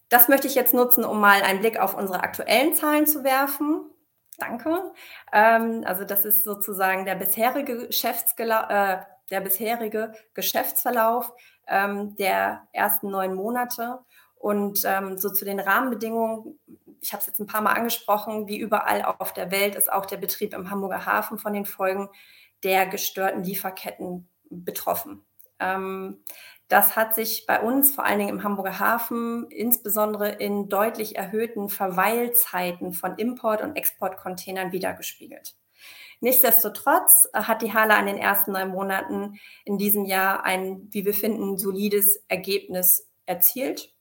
[0.08, 3.82] Das möchte ich jetzt nutzen, um mal einen Blick auf unsere aktuellen Zahlen zu werfen.
[4.38, 4.92] Danke.
[5.30, 8.98] Ähm, also das ist sozusagen der bisherige, äh,
[9.30, 11.32] der bisherige Geschäftsverlauf
[11.68, 14.00] ähm, der ersten neun Monate.
[14.36, 16.58] Und ähm, so zu den Rahmenbedingungen
[17.00, 20.06] ich habe es jetzt ein paar Mal angesprochen, wie überall auf der Welt ist auch
[20.06, 22.08] der Betrieb im Hamburger Hafen von den Folgen
[22.62, 25.24] der gestörten Lieferketten betroffen.
[25.58, 26.22] Ähm,
[26.68, 31.68] das hat sich bei uns, vor allen Dingen im Hamburger Hafen, insbesondere in deutlich erhöhten
[31.68, 35.56] Verweilzeiten von Import- und Exportcontainern wiedergespiegelt.
[36.20, 41.14] Nichtsdestotrotz hat die Hala in den ersten neun Monaten in diesem Jahr ein, wie wir
[41.14, 43.92] finden, solides Ergebnis erzielt.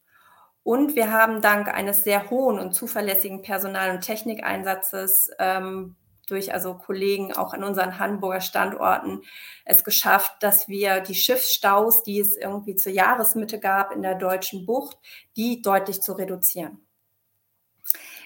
[0.63, 5.95] Und wir haben dank eines sehr hohen und zuverlässigen Personal- und Technikeinsatzes ähm,
[6.29, 9.21] durch also Kollegen auch an unseren Hamburger Standorten
[9.65, 14.65] es geschafft, dass wir die Schiffsstaus, die es irgendwie zur Jahresmitte gab in der deutschen
[14.65, 14.97] Bucht,
[15.35, 16.85] die deutlich zu reduzieren.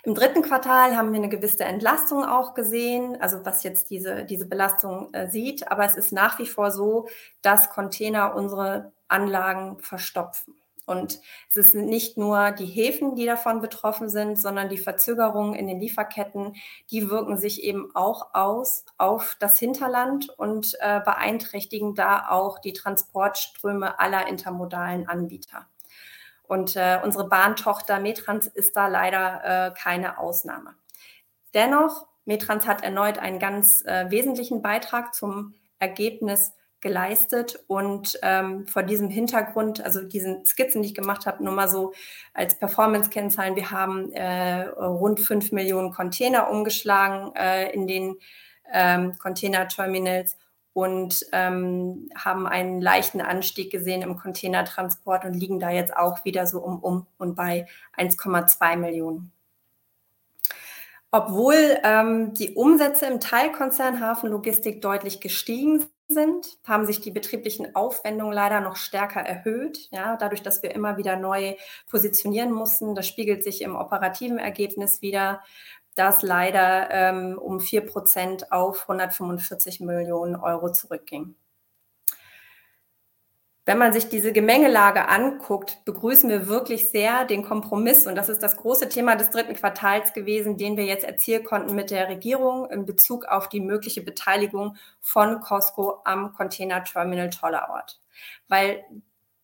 [0.06, 4.46] Im dritten Quartal haben wir eine gewisse Entlastung auch gesehen, also was jetzt diese, diese
[4.46, 5.72] Belastung äh, sieht.
[5.72, 7.08] Aber es ist nach wie vor so,
[7.42, 10.56] dass Container unsere Anlagen verstopfen.
[10.86, 11.20] Und
[11.50, 15.80] es ist nicht nur die Häfen, die davon betroffen sind, sondern die Verzögerungen in den
[15.80, 16.56] Lieferketten,
[16.92, 22.74] die wirken sich eben auch aus auf das Hinterland und äh, beeinträchtigen da auch die
[22.74, 25.68] Transportströme aller intermodalen Anbieter.
[26.44, 30.76] Und äh, unsere Bahntochter Metrans ist da leider äh, keine Ausnahme.
[31.54, 37.64] Dennoch, Metrans hat erneut einen ganz äh, wesentlichen Beitrag zum Ergebnis geleistet.
[37.66, 41.94] Und ähm, vor diesem Hintergrund, also diesen Skizzen, die ich gemacht habe, nur mal so
[42.36, 48.16] als Performance-Kennzahlen, wir haben äh, rund fünf Millionen Container umgeschlagen äh, in den
[48.72, 50.38] ähm, Container-Terminals
[50.74, 56.46] und ähm, haben einen leichten Anstieg gesehen im Containertransport und liegen da jetzt auch wieder
[56.46, 57.68] so um, um und bei
[57.98, 59.32] 1,2 Millionen.
[61.12, 68.34] Obwohl ähm, die Umsätze im Teilkonzern Hafenlogistik deutlich gestiegen sind, haben sich die betrieblichen Aufwendungen
[68.34, 69.90] leider noch stärker erhöht.
[69.92, 71.56] Ja, dadurch, dass wir immer wieder neu
[71.90, 72.96] positionieren mussten.
[72.96, 75.42] Das spiegelt sich im operativen Ergebnis wieder,
[75.96, 81.36] das leider ähm, um 4 Prozent auf 145 Millionen Euro zurückging.
[83.66, 88.06] Wenn man sich diese Gemengelage anguckt, begrüßen wir wirklich sehr den Kompromiss.
[88.08, 91.74] Und das ist das große Thema des dritten Quartals gewesen, den wir jetzt erzielen konnten
[91.74, 98.02] mit der Regierung in Bezug auf die mögliche Beteiligung von Costco am Container Terminal Tollerort.
[98.50, 98.84] Weil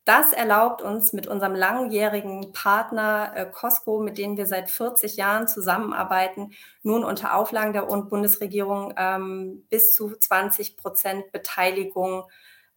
[0.04, 5.48] das erlaubt uns mit unserem langjährigen Partner äh, Costco, mit dem wir seit 40 Jahren
[5.48, 6.52] zusammenarbeiten,
[6.82, 12.24] nun unter Auflagen der Bundesregierung ähm, bis zu 20 Prozent Beteiligung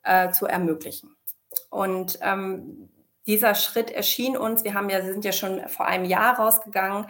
[0.02, 1.16] äh, zu ermöglichen.
[1.70, 2.88] Und ähm,
[3.26, 7.06] dieser Schritt erschien uns, wir haben ja, sind ja schon vor einem Jahr rausgegangen,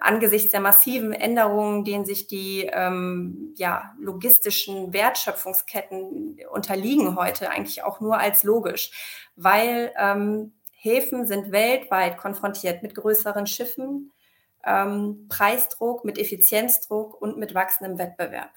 [0.00, 8.00] angesichts der massiven Änderungen, denen sich die ähm, ja, logistischen Wertschöpfungsketten unterliegen heute, eigentlich auch
[8.00, 14.12] nur als logisch, weil ähm, Häfen sind weltweit konfrontiert mit größeren Schiffen,
[14.64, 18.50] ähm, Preisdruck, mit Effizienzdruck und mit wachsendem Wettbewerb.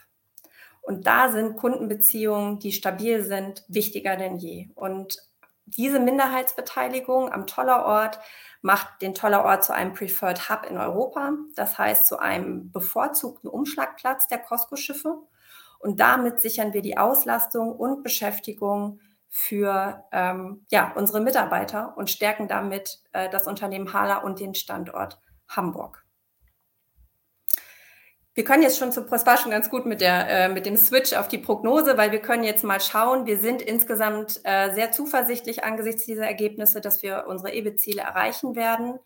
[0.89, 4.69] Und da sind Kundenbeziehungen, die stabil sind, wichtiger denn je.
[4.73, 5.19] Und
[5.67, 8.19] diese Minderheitsbeteiligung am Tollerort
[8.63, 14.27] macht den Tollerort zu einem Preferred Hub in Europa, das heißt zu einem bevorzugten Umschlagplatz
[14.29, 15.13] der Costco-Schiffe.
[15.77, 22.47] Und damit sichern wir die Auslastung und Beschäftigung für ähm, ja, unsere Mitarbeiter und stärken
[22.47, 26.03] damit äh, das Unternehmen Hala und den Standort Hamburg.
[28.35, 31.13] Wir können jetzt schon, das war schon ganz gut mit, der, äh, mit dem Switch
[31.13, 33.25] auf die Prognose, weil wir können jetzt mal schauen.
[33.25, 38.99] Wir sind insgesamt äh, sehr zuversichtlich angesichts dieser Ergebnisse, dass wir unsere EBIT-Ziele erreichen werden,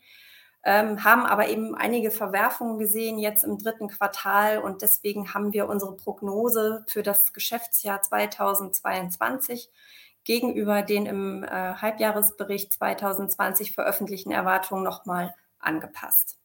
[0.63, 5.67] ähm, haben aber eben einige Verwerfungen gesehen jetzt im dritten Quartal und deswegen haben wir
[5.67, 9.71] unsere Prognose für das Geschäftsjahr 2022
[10.25, 16.37] gegenüber den im äh, Halbjahresbericht 2020 veröffentlichten Erwartungen nochmal angepasst.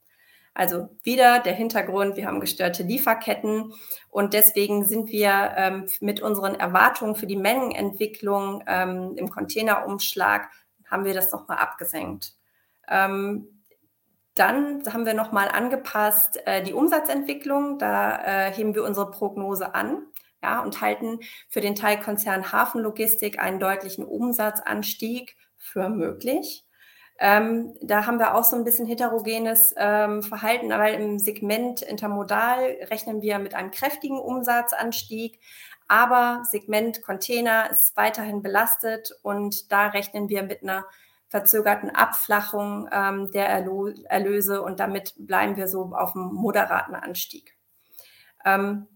[0.59, 3.73] Also wieder der Hintergrund, wir haben gestörte Lieferketten
[4.11, 10.51] und deswegen sind wir ähm, mit unseren Erwartungen für die Mengenentwicklung ähm, im Containerumschlag,
[10.91, 12.35] haben wir das nochmal abgesenkt.
[12.89, 13.63] Ähm,
[14.35, 20.07] dann haben wir nochmal angepasst äh, die Umsatzentwicklung, da äh, heben wir unsere Prognose an.
[20.43, 26.65] Ja, und halten für den Teilkonzern Hafenlogistik einen deutlichen Umsatzanstieg für möglich.
[27.21, 32.77] Ähm, da haben wir auch so ein bisschen heterogenes ähm, Verhalten, weil im Segment Intermodal
[32.91, 35.41] rechnen wir mit einem kräftigen Umsatzanstieg,
[35.89, 40.85] aber Segment Container ist weiterhin belastet und da rechnen wir mit einer
[41.29, 47.57] verzögerten Abflachung ähm, der Erlöse und damit bleiben wir so auf einem moderaten Anstieg.
[48.45, 48.87] Ähm,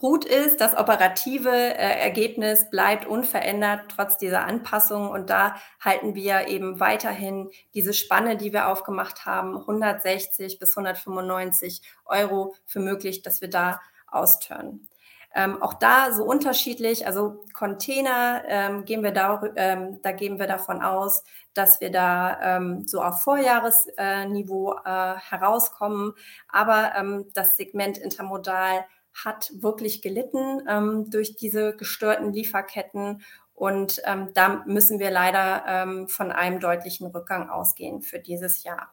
[0.00, 5.08] Gut ist, das operative äh, Ergebnis bleibt unverändert trotz dieser Anpassung.
[5.08, 11.82] Und da halten wir eben weiterhin diese Spanne, die wir aufgemacht haben, 160 bis 195
[12.04, 14.88] Euro für möglich, dass wir da austurnen.
[15.34, 20.46] Ähm, auch da so unterschiedlich, also Container ähm, gehen wir da, ähm, da gehen wir
[20.46, 26.14] davon aus, dass wir da ähm, so auf Vorjahresniveau äh, herauskommen.
[26.48, 28.86] Aber ähm, das Segment Intermodal
[29.24, 33.22] hat wirklich gelitten ähm, durch diese gestörten Lieferketten.
[33.54, 38.92] Und ähm, da müssen wir leider ähm, von einem deutlichen Rückgang ausgehen für dieses Jahr.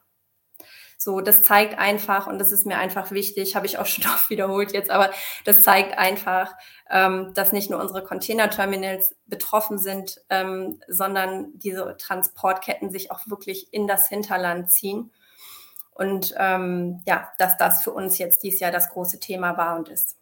[1.03, 4.29] So, das zeigt einfach, und das ist mir einfach wichtig, habe ich auch schon oft
[4.29, 5.11] wiederholt jetzt, aber
[5.43, 6.55] das zeigt einfach,
[6.89, 13.73] ähm, dass nicht nur unsere Containerterminals betroffen sind, ähm, sondern diese Transportketten sich auch wirklich
[13.73, 15.11] in das Hinterland ziehen.
[15.95, 19.89] Und ähm, ja, dass das für uns jetzt dieses Jahr das große Thema war und
[19.89, 20.17] ist.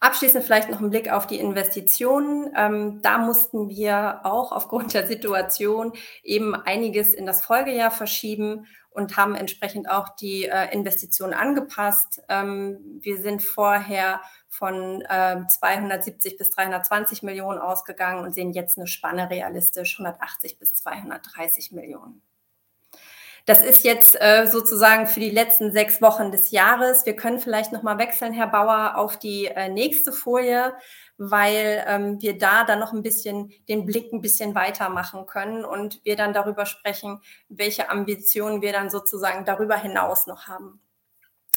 [0.00, 2.52] Abschließend vielleicht noch ein Blick auf die Investitionen.
[2.56, 9.16] Ähm, da mussten wir auch aufgrund der Situation eben einiges in das Folgejahr verschieben und
[9.16, 12.22] haben entsprechend auch die äh, Investitionen angepasst.
[12.28, 18.86] Ähm, wir sind vorher von äh, 270 bis 320 Millionen ausgegangen und sehen jetzt eine
[18.86, 22.22] Spanne realistisch 180 bis 230 Millionen.
[23.48, 27.06] Das ist jetzt äh, sozusagen für die letzten sechs Wochen des Jahres.
[27.06, 30.74] Wir können vielleicht noch mal wechseln, Herr Bauer, auf die äh, nächste Folie,
[31.16, 36.04] weil ähm, wir da dann noch ein bisschen den Blick ein bisschen weitermachen können und
[36.04, 40.82] wir dann darüber sprechen, welche Ambitionen wir dann sozusagen darüber hinaus noch haben.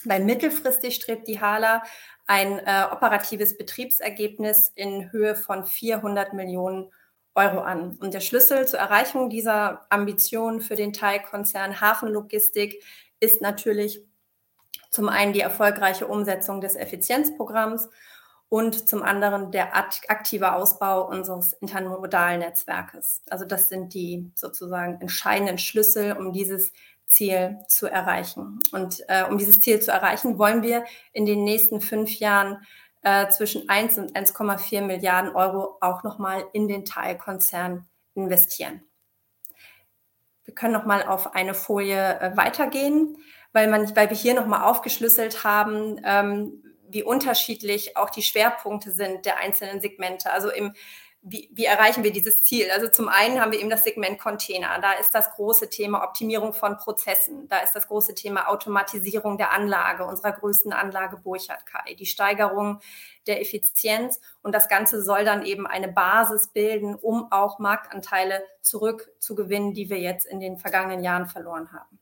[0.06, 1.84] Weil mittelfristig strebt die HALA
[2.26, 7.01] ein äh, operatives Betriebsergebnis in Höhe von 400 Millionen Euro.
[7.36, 7.98] Euro an.
[8.00, 12.84] Und der Schlüssel zur Erreichung dieser Ambition für den Teilkonzern Hafenlogistik
[13.20, 14.04] ist natürlich
[14.90, 17.90] zum einen die erfolgreiche Umsetzung des Effizienzprogramms
[18.50, 23.22] und zum anderen der aktive Ausbau unseres intermodalen Netzwerkes.
[23.30, 26.74] Also das sind die sozusagen entscheidenden Schlüssel, um dieses
[27.08, 28.60] Ziel zu erreichen.
[28.74, 32.58] Und äh, um dieses Ziel zu erreichen, wollen wir in den nächsten fünf Jahren
[33.04, 38.84] äh, zwischen 1 und 1,4 Milliarden Euro auch nochmal in den Teilkonzern investieren.
[40.44, 43.18] Wir können nochmal auf eine Folie äh, weitergehen,
[43.54, 49.26] weil, man, weil wir hier nochmal aufgeschlüsselt haben, ähm, wie unterschiedlich auch die Schwerpunkte sind
[49.26, 50.32] der einzelnen Segmente.
[50.32, 50.74] Also im
[51.24, 52.72] wie, wie erreichen wir dieses Ziel?
[52.72, 54.80] Also zum einen haben wir eben das Segment Container.
[54.82, 57.48] Da ist das große Thema Optimierung von Prozessen.
[57.48, 62.80] Da ist das große Thema Automatisierung der Anlage, unserer größten Anlage Burchard Kai, die Steigerung
[63.28, 64.20] der Effizienz.
[64.42, 70.00] Und das Ganze soll dann eben eine Basis bilden, um auch Marktanteile zurückzugewinnen, die wir
[70.00, 72.00] jetzt in den vergangenen Jahren verloren haben.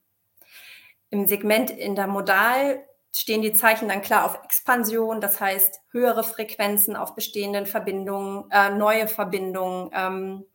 [1.09, 7.15] Im Segment Intermodal stehen die Zeichen dann klar auf Expansion, das heißt höhere Frequenzen auf
[7.15, 10.45] bestehenden Verbindungen, äh, neue Verbindungen, ähm,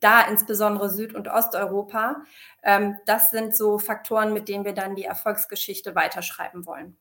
[0.00, 2.22] da insbesondere Süd- und Osteuropa.
[2.62, 6.96] Ähm, das sind so Faktoren, mit denen wir dann die Erfolgsgeschichte weiterschreiben wollen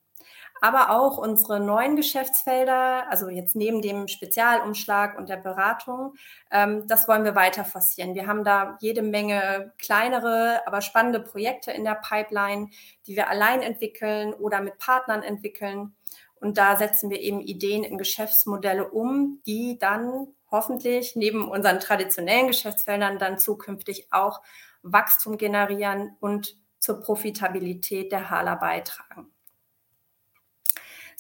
[0.63, 6.13] aber auch unsere neuen Geschäftsfelder, also jetzt neben dem Spezialumschlag und der Beratung,
[6.52, 8.15] ähm, das wollen wir weiter forcieren.
[8.15, 12.69] Wir haben da jede Menge kleinere, aber spannende Projekte in der Pipeline,
[13.06, 15.95] die wir allein entwickeln oder mit Partnern entwickeln.
[16.36, 22.47] Und da setzen wir eben Ideen in Geschäftsmodelle um, die dann hoffentlich neben unseren traditionellen
[22.47, 24.41] Geschäftsfeldern dann zukünftig auch
[24.82, 29.33] Wachstum generieren und zur Profitabilität der Hala beitragen.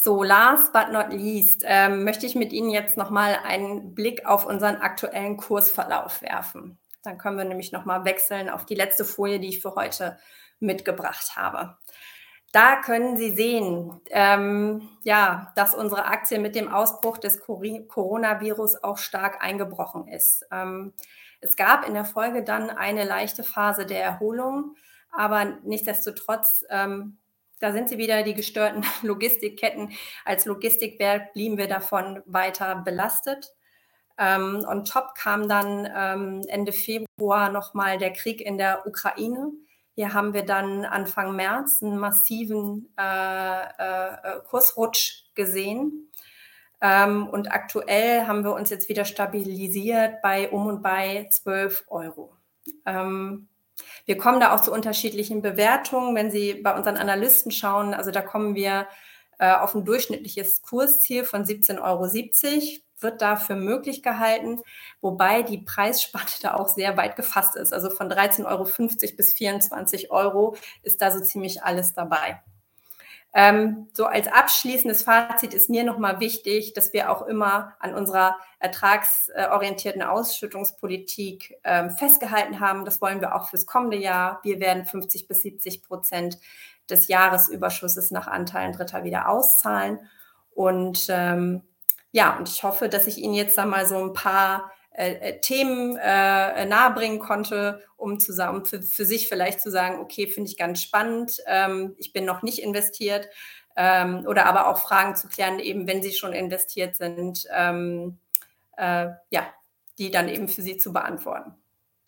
[0.05, 4.45] So, last but not least, ähm, möchte ich mit Ihnen jetzt nochmal einen Blick auf
[4.45, 6.77] unseren aktuellen Kursverlauf werfen.
[7.03, 10.19] Dann können wir nämlich nochmal wechseln auf die letzte Folie, die ich für heute
[10.59, 11.77] mitgebracht habe.
[12.51, 18.97] Da können Sie sehen, ähm, ja, dass unsere Aktie mit dem Ausbruch des Coronavirus auch
[18.97, 20.45] stark eingebrochen ist.
[20.51, 20.91] Ähm,
[21.39, 24.75] es gab in der Folge dann eine leichte Phase der Erholung,
[25.13, 27.19] aber nichtsdestotrotz ähm,
[27.63, 29.93] da sind sie wieder, die gestörten Logistikketten.
[30.25, 33.53] Als Logistikwerk blieben wir davon weiter belastet.
[34.17, 39.53] Ähm, on top kam dann ähm, Ende Februar nochmal der Krieg in der Ukraine.
[39.95, 46.11] Hier haben wir dann Anfang März einen massiven äh, äh, Kursrutsch gesehen.
[46.81, 52.35] Ähm, und aktuell haben wir uns jetzt wieder stabilisiert bei um und bei 12 Euro.
[52.85, 53.47] Ähm,
[54.05, 56.15] wir kommen da auch zu unterschiedlichen Bewertungen.
[56.15, 58.87] Wenn Sie bei unseren Analysten schauen, also da kommen wir
[59.39, 62.07] äh, auf ein durchschnittliches Kursziel von 17,70 Euro,
[62.99, 64.61] wird dafür möglich gehalten,
[65.01, 67.73] wobei die Preisspanne da auch sehr weit gefasst ist.
[67.73, 68.67] Also von 13,50 Euro
[69.17, 72.41] bis 24 Euro ist da so ziemlich alles dabei.
[73.35, 78.37] Ähm, so als abschließendes Fazit ist mir nochmal wichtig, dass wir auch immer an unserer
[78.59, 82.85] ertragsorientierten Ausschüttungspolitik ähm, festgehalten haben.
[82.85, 84.39] Das wollen wir auch fürs kommende Jahr.
[84.43, 86.37] Wir werden 50 bis 70 Prozent
[86.89, 89.99] des Jahresüberschusses nach Anteilen Dritter wieder auszahlen.
[90.51, 91.63] Und ähm,
[92.11, 95.41] ja, und ich hoffe, dass ich Ihnen jetzt da mal so ein paar äh, äh,
[95.41, 100.57] Themen äh, nahebringen konnte, um zusammen für, für sich vielleicht zu sagen, okay, finde ich
[100.57, 103.27] ganz spannend, ähm, ich bin noch nicht investiert
[103.75, 108.19] ähm, oder aber auch Fragen zu klären, eben wenn sie schon investiert sind, ähm,
[108.77, 109.47] äh, ja,
[109.97, 111.53] die dann eben für Sie zu beantworten.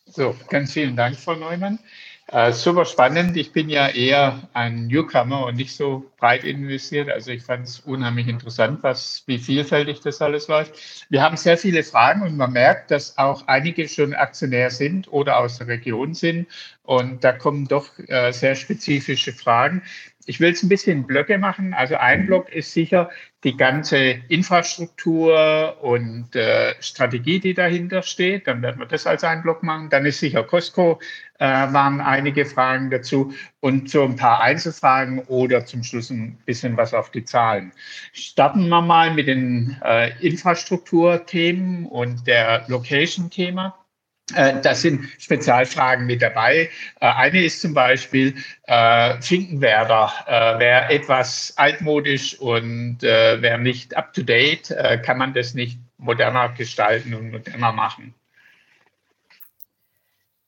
[0.06, 1.80] So, ganz vielen Dank, Frau Neumann.
[2.28, 3.38] Äh, super spannend.
[3.38, 7.08] Ich bin ja eher ein Newcomer und nicht so breit investiert.
[7.08, 11.06] Also ich fand es unheimlich interessant, was, wie vielfältig das alles läuft.
[11.10, 15.38] Wir haben sehr viele Fragen und man merkt, dass auch einige schon Aktionär sind oder
[15.38, 16.48] aus der Region sind.
[16.82, 19.84] Und da kommen doch äh, sehr spezifische Fragen.
[20.26, 21.74] Ich will es ein bisschen in Blöcke machen.
[21.74, 23.10] Also ein Block ist sicher
[23.44, 23.98] die ganze
[24.28, 28.48] Infrastruktur und äh, Strategie, die dahinter steht.
[28.48, 29.90] Dann werden wir das als einen Block machen.
[29.90, 31.00] Dann ist sicher Costco,
[31.38, 36.76] äh, waren einige Fragen dazu und so ein paar Einzelfragen oder zum Schluss ein bisschen
[36.76, 37.72] was auf die Zahlen.
[38.14, 43.85] Starten wir mal mit den äh, Infrastrukturthemen und der Location-Thema.
[44.34, 46.70] Äh, das sind Spezialfragen mit dabei.
[47.00, 50.12] Äh, eine ist zum Beispiel äh, Finkenwerder.
[50.26, 56.50] Äh, wer etwas altmodisch und äh, wer nicht up-to-date, äh, kann man das nicht moderner
[56.50, 58.16] gestalten und moderner machen.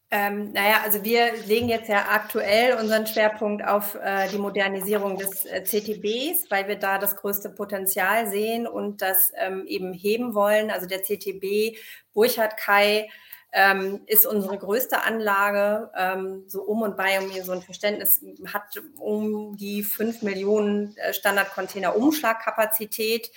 [0.09, 5.45] Ähm, naja, also wir legen jetzt ja aktuell unseren Schwerpunkt auf äh, die Modernisierung des
[5.45, 10.71] äh, CTBs, weil wir da das größte Potenzial sehen und das ähm, eben heben wollen.
[10.71, 11.77] Also der CTB
[12.13, 13.09] Burchard Kai
[13.57, 18.23] ähm, ist unsere größte Anlage, ähm, so um und bei, um hier so ein Verständnis,
[18.53, 23.31] hat um die 5 Millionen äh, Standardcontainer Umschlagkapazität.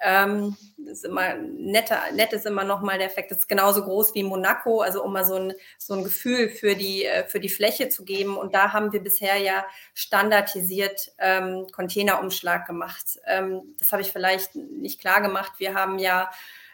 [0.00, 0.56] Ähm,
[0.86, 4.22] ist immer netter, nett ist immer noch mal der Effekt, das ist genauso groß wie
[4.22, 7.90] Monaco, also um mal so ein, so ein Gefühl für die, äh, für die Fläche
[7.90, 8.38] zu geben.
[8.38, 13.20] Und da haben wir bisher ja standardisiert ähm, Containerumschlag gemacht.
[13.26, 15.52] Ähm, das habe ich vielleicht nicht klar gemacht.
[15.58, 16.30] Wir haben ja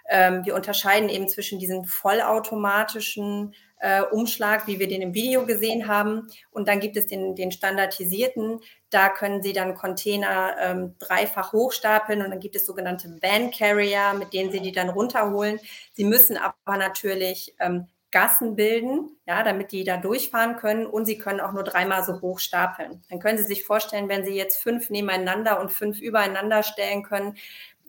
[0.08, 5.88] ähm, wir unterscheiden eben zwischen diesem vollautomatischen äh, Umschlag, wie wir den im Video gesehen
[5.88, 8.60] haben, und dann gibt es den, den standardisierten.
[8.90, 14.14] Da können Sie dann Container ähm, dreifach hochstapeln und dann gibt es sogenannte Van Carrier,
[14.18, 15.58] mit denen Sie die dann runterholen.
[15.92, 21.18] Sie müssen aber natürlich ähm, Gassen bilden, ja, damit die da durchfahren können und sie
[21.18, 23.02] können auch nur dreimal so hoch stapeln.
[23.10, 27.36] Dann können Sie sich vorstellen, wenn Sie jetzt fünf nebeneinander und fünf übereinander stellen können,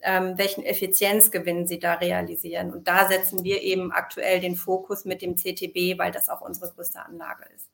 [0.05, 2.71] ähm, welchen Effizienzgewinn sie da realisieren.
[2.71, 6.71] Und da setzen wir eben aktuell den Fokus mit dem CTB, weil das auch unsere
[6.71, 7.69] größte Anlage ist.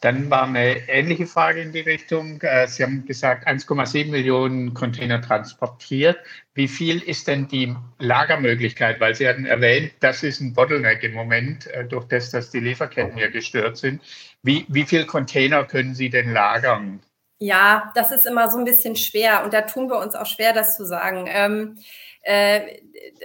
[0.00, 2.40] Dann war eine ähnliche Frage in die Richtung.
[2.42, 6.18] Äh, sie haben gesagt, 1,7 Millionen Container transportiert.
[6.54, 9.00] Wie viel ist denn die Lagermöglichkeit?
[9.00, 12.60] Weil Sie hatten erwähnt, das ist ein Bottleneck im Moment, äh, durch das, dass die
[12.60, 14.00] Lieferketten ja gestört sind.
[14.42, 17.00] Wie, wie viel Container können Sie denn lagern?
[17.40, 20.52] Ja, das ist immer so ein bisschen schwer und da tun wir uns auch schwer,
[20.52, 21.26] das zu sagen.
[21.28, 21.76] Ähm,
[22.22, 22.80] äh,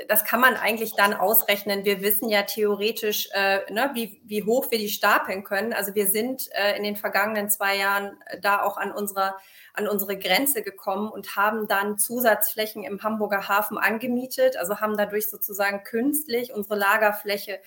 [0.07, 1.83] das kann man eigentlich dann ausrechnen.
[1.83, 5.73] Wir wissen ja theoretisch, äh, ne, wie, wie hoch wir die stapeln können.
[5.73, 9.35] Also wir sind äh, in den vergangenen zwei Jahren äh, da auch an unserer
[9.75, 15.31] an unsere Grenze gekommen und haben dann Zusatzflächen im Hamburger Hafen angemietet, also haben dadurch
[15.31, 17.59] sozusagen künstlich unsere Lagerfläche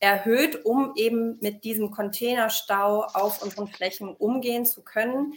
[0.00, 5.32] erhöht, um eben mit diesem Containerstau auf unseren Flächen umgehen zu können.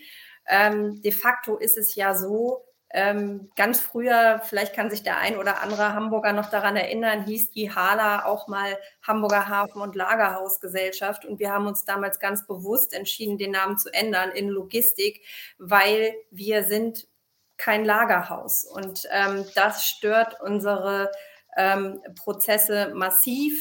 [0.52, 5.38] Ähm, de facto ist es ja so, ähm, ganz früher, vielleicht kann sich der ein
[5.38, 11.26] oder andere Hamburger noch daran erinnern, hieß die Hala auch mal Hamburger Hafen- und Lagerhausgesellschaft.
[11.26, 15.26] Und wir haben uns damals ganz bewusst entschieden, den Namen zu ändern in Logistik,
[15.58, 17.08] weil wir sind
[17.56, 18.66] kein Lagerhaus.
[18.66, 21.12] Und ähm, das stört unsere
[21.56, 23.54] ähm, Prozesse massiv.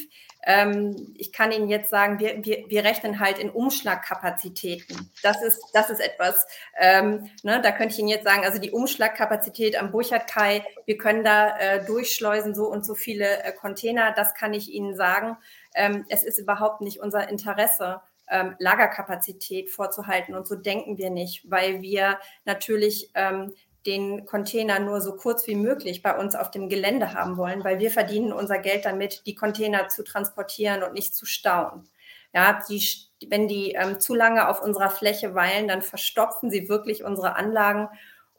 [0.43, 5.11] Ähm, ich kann Ihnen jetzt sagen, wir, wir, wir rechnen halt in Umschlagkapazitäten.
[5.23, 6.47] Das ist, das ist etwas,
[6.79, 10.97] ähm, ne, da könnte ich Ihnen jetzt sagen, also die Umschlagkapazität am Burchard Kai, wir
[10.97, 15.37] können da äh, durchschleusen so und so viele äh, Container, das kann ich Ihnen sagen.
[15.75, 20.35] Ähm, es ist überhaupt nicht unser Interesse, ähm, Lagerkapazität vorzuhalten.
[20.35, 23.53] Und so denken wir nicht, weil wir natürlich ähm,
[23.87, 27.79] den Container nur so kurz wie möglich bei uns auf dem Gelände haben wollen, weil
[27.79, 31.89] wir verdienen unser Geld damit, die Container zu transportieren und nicht zu stauen.
[32.35, 32.83] Ja, die,
[33.29, 37.89] wenn die ähm, zu lange auf unserer Fläche weilen, dann verstopfen sie wirklich unsere Anlagen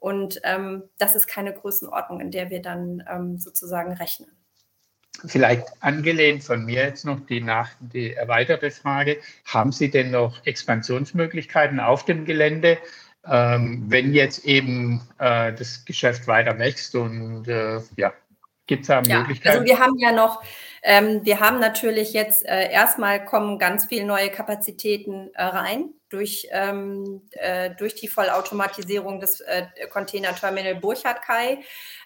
[0.02, 4.30] und ähm, das ist keine Größenordnung, in der wir dann ähm, sozusagen rechnen.
[5.26, 9.18] Vielleicht angelehnt von mir jetzt noch die, nach, die erweiterte Frage.
[9.44, 12.78] Haben Sie denn noch Expansionsmöglichkeiten auf dem Gelände?
[13.28, 18.12] Ähm, wenn jetzt eben äh, das Geschäft weiter wächst und äh, ja,
[18.66, 19.58] gibt es da ja, Möglichkeiten?
[19.58, 20.42] Also wir haben ja noch,
[20.82, 26.48] ähm, wir haben natürlich jetzt äh, erstmal kommen ganz viele neue Kapazitäten äh, rein durch,
[26.50, 31.60] ähm, äh, durch die Vollautomatisierung des äh, Containerterminal Burchard Kai.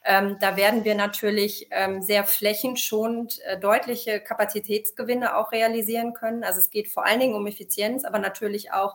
[0.05, 6.45] Ähm, da werden wir natürlich ähm, sehr flächenschonend äh, deutliche Kapazitätsgewinne auch realisieren können.
[6.45, 8.95] Also es geht vor allen Dingen um Effizienz, aber natürlich auch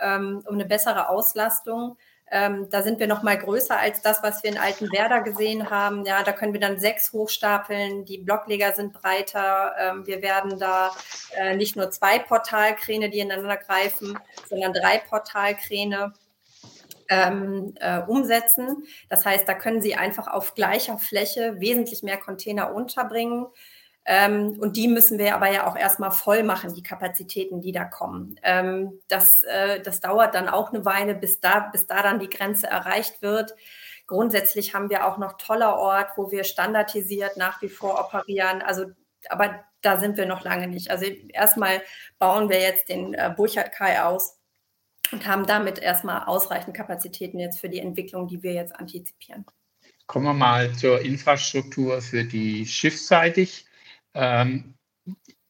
[0.00, 1.96] ähm, um eine bessere Auslastung.
[2.30, 6.04] Ähm, da sind wir noch mal größer als das, was wir in Altenwerder gesehen haben.
[6.04, 8.04] Ja, da können wir dann sechs hochstapeln.
[8.04, 9.74] Die Blockleger sind breiter.
[9.78, 10.90] Ähm, wir werden da
[11.36, 14.18] äh, nicht nur zwei Portalkräne, die ineinander greifen,
[14.48, 16.12] sondern drei Portalkräne
[17.08, 18.84] ähm, äh, umsetzen.
[19.08, 23.46] Das heißt, da können Sie einfach auf gleicher Fläche wesentlich mehr Container unterbringen.
[24.10, 27.84] Ähm, und die müssen wir aber ja auch erstmal voll machen, die Kapazitäten, die da
[27.84, 28.40] kommen.
[28.42, 32.30] Ähm, das, äh, das dauert dann auch eine Weile, bis da, bis da dann die
[32.30, 33.54] Grenze erreicht wird.
[34.06, 38.62] Grundsätzlich haben wir auch noch toller Ort, wo wir standardisiert nach wie vor operieren.
[38.62, 38.86] Also,
[39.28, 40.90] aber da sind wir noch lange nicht.
[40.90, 41.82] Also erstmal
[42.18, 44.38] bauen wir jetzt den äh, Burchard-Kai aus
[45.12, 49.44] und haben damit erstmal ausreichend Kapazitäten jetzt für die Entwicklung, die wir jetzt antizipieren.
[50.06, 53.67] Kommen wir mal zur Infrastruktur für die schiffsseitig.
[54.14, 54.74] Ähm,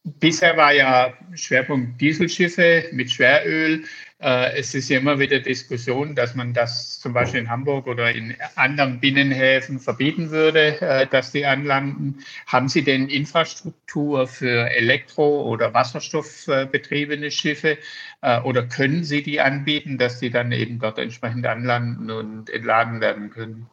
[0.05, 3.85] bisher war ja Schwerpunkt Dieselschiffe mit Schweröl.
[4.21, 8.11] Äh, es ist ja immer wieder Diskussion, dass man das zum Beispiel in Hamburg oder
[8.11, 12.25] in anderen Binnenhäfen verbieten würde, äh, dass die anlanden.
[12.47, 17.79] Haben Sie denn Infrastruktur für Elektro- oder Wasserstoffbetriebene Schiffe
[18.23, 23.01] äh, oder können Sie die anbieten, dass die dann eben dort entsprechend anlanden und entladen
[23.01, 23.69] werden können?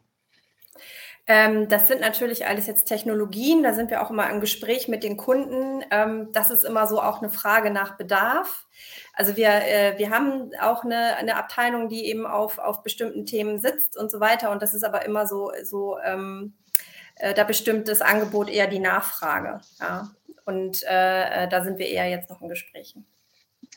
[1.28, 5.03] Ähm, das sind natürlich alles jetzt Technologien, da sind wir auch immer im Gespräch mit
[5.03, 5.84] den Kunden.
[5.89, 8.67] Ähm, das ist immer so auch eine Frage nach Bedarf.
[9.13, 13.59] Also wir, äh, wir haben auch eine, eine Abteilung, die eben auf, auf bestimmten Themen
[13.59, 14.51] sitzt und so weiter.
[14.51, 16.53] Und das ist aber immer so, so ähm,
[17.15, 19.61] äh, da bestimmt das Angebot eher die Nachfrage.
[19.80, 20.11] Ja?
[20.45, 23.07] Und äh, äh da sind wir eher jetzt noch in Gesprächen.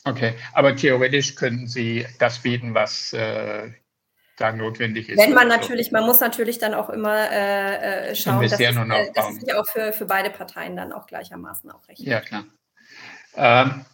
[0.05, 3.71] Okay, aber theoretisch könnten Sie das bieten, was äh,
[4.39, 5.19] da notwendig ist.
[5.19, 9.13] Wenn man natürlich, man muss natürlich dann auch immer äh, äh schauen, dass, es, äh,
[9.15, 12.07] dass es sich auch für, für beide Parteien dann auch gleichermaßen auch rechnet.
[12.07, 12.45] Ja, klar.
[13.37, 13.85] Ähm,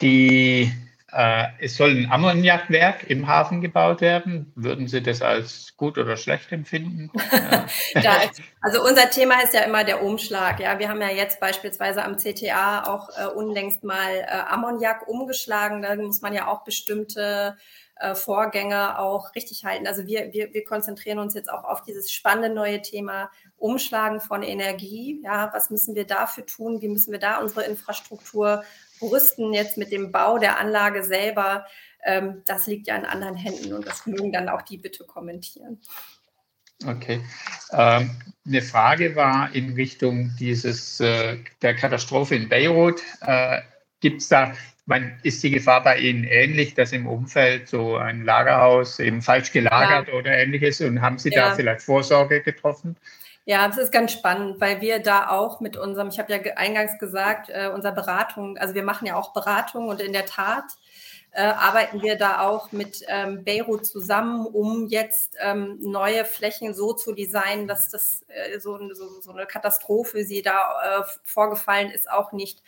[0.00, 0.72] die,
[1.12, 4.52] äh, es soll ein Ammoniakwerk im Hafen gebaut werden.
[4.54, 7.10] Würden Sie das als gut oder schlecht empfinden?
[7.94, 8.16] ja,
[8.60, 10.60] also unser Thema ist ja immer der Umschlag.
[10.60, 15.82] Ja, wir haben ja jetzt beispielsweise am CTA auch äh, unlängst mal äh, Ammoniak umgeschlagen.
[15.82, 17.56] Da muss man ja auch bestimmte
[17.98, 19.86] äh, Vorgänge auch richtig halten.
[19.86, 24.42] Also wir, wir, wir konzentrieren uns jetzt auch auf dieses spannende neue Thema Umschlagen von
[24.42, 25.20] Energie.
[25.24, 26.82] Ja, was müssen wir dafür tun?
[26.82, 28.64] Wie müssen wir da unsere Infrastruktur
[29.00, 31.66] rüsten jetzt mit dem Bau der Anlage selber?
[32.04, 35.80] Ähm, das liegt ja in anderen Händen und das mögen dann auch die bitte kommentieren.
[36.84, 37.22] Okay.
[37.72, 38.10] Ähm,
[38.46, 43.02] eine Frage war in Richtung dieses äh, der Katastrophe in Beirut.
[43.22, 43.62] Äh,
[44.00, 44.52] Gibt es da
[44.86, 49.52] man, ist die Gefahr bei Ihnen ähnlich, dass im Umfeld so ein Lagerhaus eben falsch
[49.52, 50.14] gelagert ja.
[50.14, 50.80] oder ähnliches?
[50.80, 51.50] Und haben Sie ja.
[51.50, 52.96] da vielleicht Vorsorge getroffen?
[53.44, 56.98] Ja, das ist ganz spannend, weil wir da auch mit unserem, ich habe ja eingangs
[56.98, 60.64] gesagt, äh, unserer Beratung, also wir machen ja auch Beratung und in der Tat
[61.32, 66.92] äh, arbeiten wir da auch mit ähm, Beirut zusammen, um jetzt ähm, neue Flächen so
[66.92, 72.10] zu designen, dass das äh, so, so, so, eine Katastrophe, sie da äh, vorgefallen ist,
[72.10, 72.62] auch nicht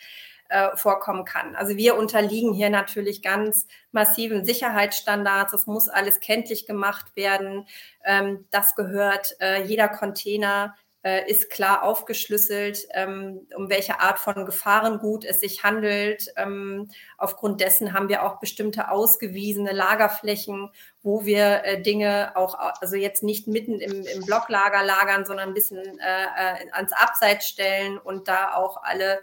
[0.49, 1.55] äh, vorkommen kann.
[1.55, 5.53] Also wir unterliegen hier natürlich ganz massiven Sicherheitsstandards.
[5.53, 7.67] Es muss alles kenntlich gemacht werden.
[8.03, 14.45] Ähm, das gehört, äh, jeder Container äh, ist klar aufgeschlüsselt, ähm, um welche Art von
[14.45, 16.33] Gefahrengut es sich handelt.
[16.35, 20.71] Ähm, aufgrund dessen haben wir auch bestimmte ausgewiesene Lagerflächen,
[21.01, 25.53] wo wir äh, Dinge auch, also jetzt nicht mitten im, im Blocklager lagern, sondern ein
[25.53, 29.21] bisschen ans Abseits stellen und da auch alle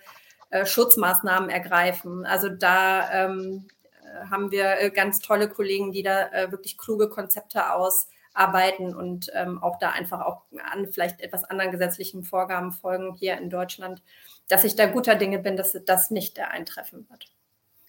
[0.51, 2.25] äh, Schutzmaßnahmen ergreifen.
[2.25, 3.67] Also da ähm,
[4.03, 9.31] äh, haben wir äh, ganz tolle Kollegen, die da äh, wirklich kluge Konzepte ausarbeiten und
[9.35, 10.43] ähm, auch da einfach auch
[10.73, 14.03] an vielleicht etwas anderen gesetzlichen Vorgaben folgen hier in Deutschland,
[14.49, 17.27] dass ich da guter Dinge bin, dass das nicht eintreffen wird.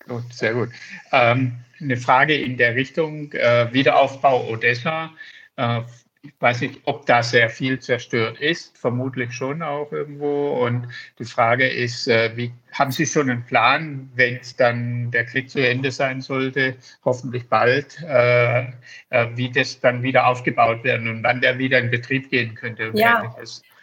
[0.07, 0.69] Gut, sehr gut.
[1.11, 5.11] Ähm, eine Frage in der Richtung äh, Wiederaufbau Odessa.
[5.57, 5.81] Äh,
[6.21, 10.65] ich weiß nicht, ob da sehr viel zerstört ist, vermutlich schon auch irgendwo.
[10.65, 10.87] Und
[11.19, 15.49] die Frage ist, äh, wie, haben Sie schon einen Plan, wenn es dann der Krieg
[15.49, 18.61] zu Ende sein sollte, hoffentlich bald, äh,
[19.09, 22.91] äh, wie das dann wieder aufgebaut werden und wann der wieder in Betrieb gehen könnte?
[22.93, 23.35] ja,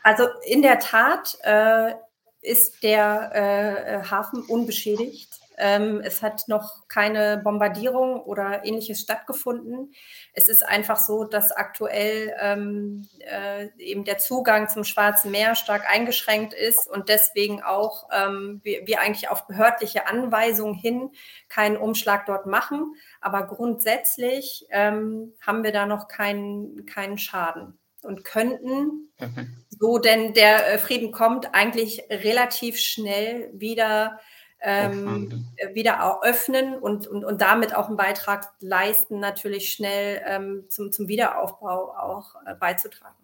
[0.03, 1.93] also in der Tat äh,
[2.43, 5.41] ist der äh, Hafen unbeschädigt.
[5.57, 9.93] Ähm, es hat noch keine Bombardierung oder ähnliches stattgefunden.
[10.33, 15.89] Es ist einfach so, dass aktuell ähm, äh, eben der Zugang zum Schwarzen Meer stark
[15.89, 21.11] eingeschränkt ist und deswegen auch ähm, wir, wir eigentlich auf behördliche Anweisungen hin
[21.49, 22.95] keinen Umschlag dort machen.
[23.21, 29.65] Aber grundsätzlich ähm, haben wir da noch keinen, keinen Schaden und könnten, mhm.
[29.71, 34.21] so denn der äh, Frieden kommt, eigentlich relativ schnell wieder
[34.65, 40.91] ähm, wieder öffnen und, und, und damit auch einen Beitrag leisten, natürlich schnell ähm, zum,
[40.91, 43.15] zum Wiederaufbau auch äh, beizutragen.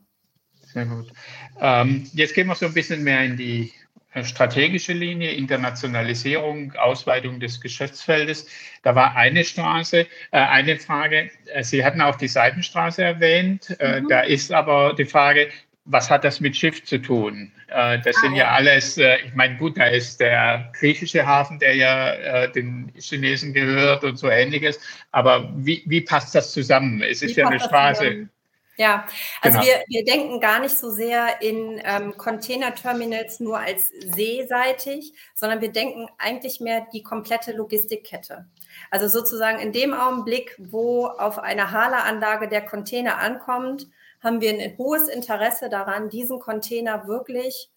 [0.67, 1.13] Sehr gut.
[1.59, 3.73] Ähm, jetzt gehen wir so ein bisschen mehr in die
[4.13, 8.47] äh, strategische Linie, Internationalisierung, Ausweitung des Geschäftsfeldes.
[8.83, 11.31] Da war eine Straße, äh, eine Frage.
[11.47, 13.75] Äh, Sie hatten auch die Seitenstraße erwähnt.
[13.81, 14.09] Äh, mhm.
[14.09, 15.49] Da ist aber die Frage,
[15.91, 17.53] was hat das mit Schiff zu tun?
[17.69, 21.75] Äh, das sind ja, alles, äh, ich meine, gut, da ist der griechische Hafen, der
[21.75, 24.79] ja äh, den Chinesen gehört und so ähnliches.
[25.11, 27.03] Aber wie, wie passt das zusammen?
[27.03, 28.29] Es ist wie ja eine Straße.
[28.77, 29.05] Ja,
[29.43, 29.71] also genau.
[29.71, 35.71] wir, wir denken gar nicht so sehr in ähm, Container-Terminals nur als seeseitig, sondern wir
[35.71, 38.47] denken eigentlich mehr die komplette Logistikkette.
[38.91, 43.87] Also sozusagen in dem Augenblick, wo auf einer Hala-Anlage der Container ankommt,
[44.21, 47.71] haben wir ein hohes Interesse daran, diesen Container wirklich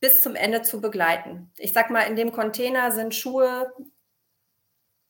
[0.00, 1.52] bis zum Ende zu begleiten.
[1.58, 3.72] Ich sag mal, in dem Container sind Schuhe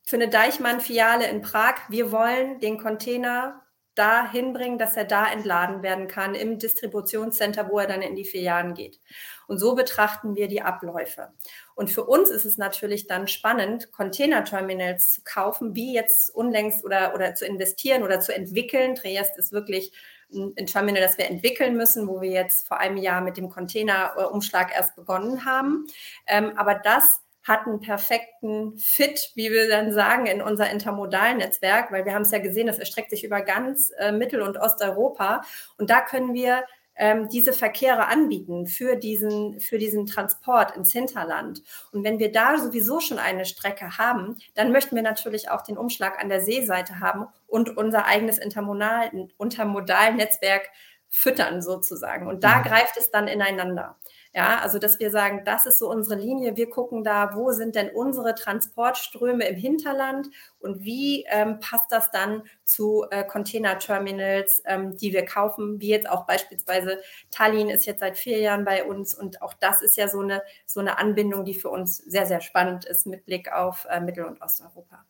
[0.04, 1.76] für eine Deichmann-Filiale in Prag.
[1.88, 3.62] Wir wollen den Container
[3.94, 8.24] da hinbringen, dass er da entladen werden kann im Distributionscenter, wo er dann in die
[8.24, 8.98] Filialen geht.
[9.46, 11.32] Und so betrachten wir die Abläufe.
[11.74, 17.14] Und für uns ist es natürlich dann spannend, Containerterminals zu kaufen, wie jetzt unlängst oder,
[17.14, 18.94] oder zu investieren oder zu entwickeln.
[18.94, 19.92] Triest ist wirklich
[20.32, 24.74] ein Terminal, das wir entwickeln müssen, wo wir jetzt vor einem Jahr mit dem Containerumschlag
[24.74, 25.86] erst begonnen haben.
[26.26, 32.04] Ähm, aber das hat einen perfekten Fit, wie wir dann sagen, in unser Intermodalnetzwerk, weil
[32.04, 35.42] wir haben es ja gesehen, das erstreckt sich über ganz äh, Mittel- und Osteuropa.
[35.78, 36.64] Und da können wir
[37.00, 41.62] ähm, diese Verkehre anbieten für diesen, für diesen Transport ins Hinterland.
[41.92, 45.78] Und wenn wir da sowieso schon eine Strecke haben, dann möchten wir natürlich auch den
[45.78, 50.68] Umschlag an der Seeseite haben und unser eigenes Intermodal, Intermodalnetzwerk
[51.08, 52.26] füttern sozusagen.
[52.26, 52.64] Und da mhm.
[52.64, 53.96] greift es dann ineinander.
[54.32, 56.56] Ja, also dass wir sagen, das ist so unsere Linie.
[56.56, 60.28] Wir gucken da, wo sind denn unsere Transportströme im Hinterland
[60.60, 66.08] und wie ähm, passt das dann zu äh, Container-Terminals, ähm, die wir kaufen, wie jetzt
[66.08, 67.00] auch beispielsweise
[67.32, 70.42] Tallinn ist jetzt seit vier Jahren bei uns und auch das ist ja so eine,
[70.64, 74.26] so eine Anbindung, die für uns sehr, sehr spannend ist mit Blick auf äh, Mittel-
[74.26, 75.04] und Osteuropa.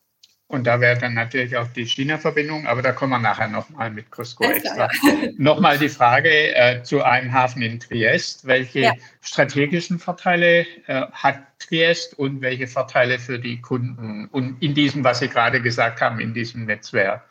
[0.51, 4.11] Und da wäre dann natürlich auch die China-Verbindung, aber da kommen wir nachher nochmal mit
[4.11, 4.91] Cusco extra.
[5.05, 5.13] Ja.
[5.39, 8.45] nochmal die Frage äh, zu einem Hafen in Triest.
[8.45, 8.93] Welche ja.
[9.21, 15.21] strategischen Vorteile äh, hat Triest und welche Vorteile für die Kunden und in diesem, was
[15.21, 17.23] Sie gerade gesagt haben, in diesem Netzwerk?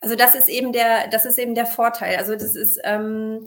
[0.00, 2.16] Also das ist eben der, das ist eben der Vorteil.
[2.16, 3.46] Also das ist ähm,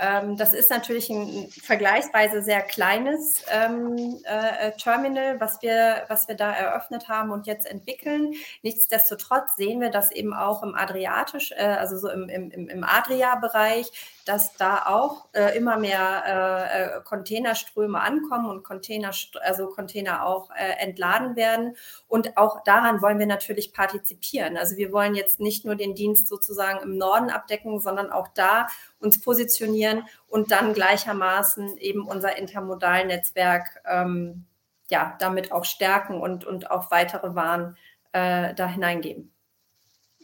[0.00, 6.26] ähm, das ist natürlich ein vergleichsweise sehr kleines ähm, äh, äh, Terminal, was wir, was
[6.26, 8.32] wir da eröffnet haben und jetzt entwickeln.
[8.62, 13.90] Nichtsdestotrotz sehen wir das eben auch im Adriatisch, äh, also so im, im, im Adria-Bereich,
[14.30, 19.10] dass da auch äh, immer mehr äh, äh, Containerströme ankommen und Container,
[19.42, 21.74] also Container auch äh, entladen werden.
[22.06, 24.56] Und auch daran wollen wir natürlich partizipieren.
[24.56, 28.68] Also wir wollen jetzt nicht nur den Dienst sozusagen im Norden abdecken, sondern auch da
[29.00, 34.46] uns positionieren und dann gleichermaßen eben unser Intermodalnetzwerk ähm,
[34.90, 37.76] ja damit auch stärken und, und auch weitere Waren
[38.12, 39.32] äh, da hineingeben.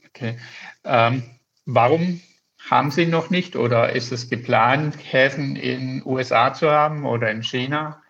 [0.06, 0.38] Okay.
[0.84, 1.24] Ähm,
[1.64, 2.20] warum
[2.68, 7.42] haben Sie noch nicht oder ist es geplant, Häfen in USA zu haben oder in
[7.42, 8.02] China?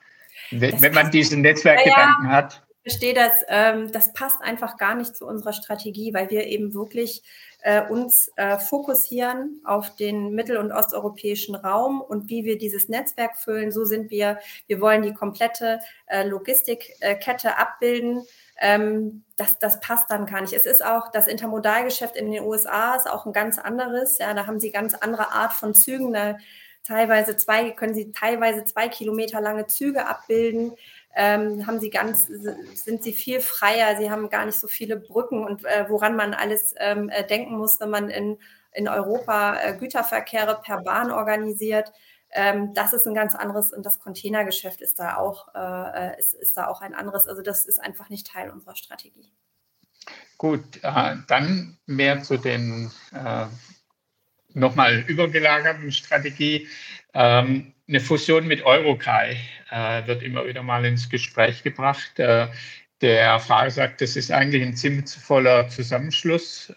[0.50, 2.62] Wenn, wenn man diesen Netzwerkgedanken ja, hat.
[2.82, 3.44] Ich verstehe das.
[3.48, 7.22] Ähm, das passt einfach gar nicht zu unserer Strategie, weil wir eben wirklich
[7.62, 13.36] äh, uns äh, fokussieren auf den mittel- und osteuropäischen Raum und wie wir dieses Netzwerk
[13.36, 13.72] füllen.
[13.72, 14.38] So sind wir.
[14.68, 18.22] Wir wollen die komplette äh, Logistikkette abbilden
[18.58, 20.52] ähm, das, das passt dann gar nicht.
[20.52, 24.18] Es ist auch das Intermodalgeschäft in den USA ist auch ein ganz anderes.
[24.18, 26.12] Ja, da haben sie ganz andere Art von Zügen.
[26.12, 26.38] Da
[26.84, 30.72] teilweise zwei, können sie teilweise zwei Kilometer lange Züge abbilden.
[31.14, 35.44] Ähm, haben sie ganz, sind sie viel freier, sie haben gar nicht so viele Brücken
[35.44, 38.38] und äh, woran man alles ähm, äh, denken muss, wenn man in,
[38.72, 41.90] in Europa äh, Güterverkehre per Bahn organisiert.
[42.32, 46.34] Ähm, das ist ein ganz anderes und das Containergeschäft ist da auch, äh, äh, ist,
[46.34, 47.28] ist da auch ein anderes.
[47.28, 49.32] Also das ist einfach nicht Teil unserer Strategie.
[50.38, 53.46] Gut, äh, dann mehr zu den äh,
[54.52, 56.68] nochmal übergelagerten Strategie.
[57.14, 59.38] Ähm, eine Fusion mit Eurokai
[59.70, 62.18] äh, wird immer wieder mal ins Gespräch gebracht.
[62.18, 62.48] Äh,
[63.00, 66.72] der Fahrer sagt, das ist eigentlich ein ziemlich voller Zusammenschluss.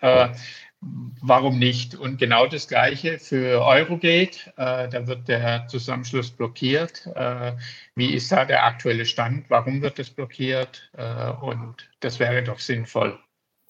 [0.82, 1.96] Warum nicht?
[1.96, 4.54] Und genau das Gleiche für Eurogate.
[4.56, 7.06] Äh, da wird der Zusammenschluss blockiert.
[7.16, 7.54] Äh,
[7.96, 9.50] wie ist da der aktuelle Stand?
[9.50, 10.90] Warum wird es blockiert?
[10.98, 13.20] Äh, und das wäre doch sinnvoll.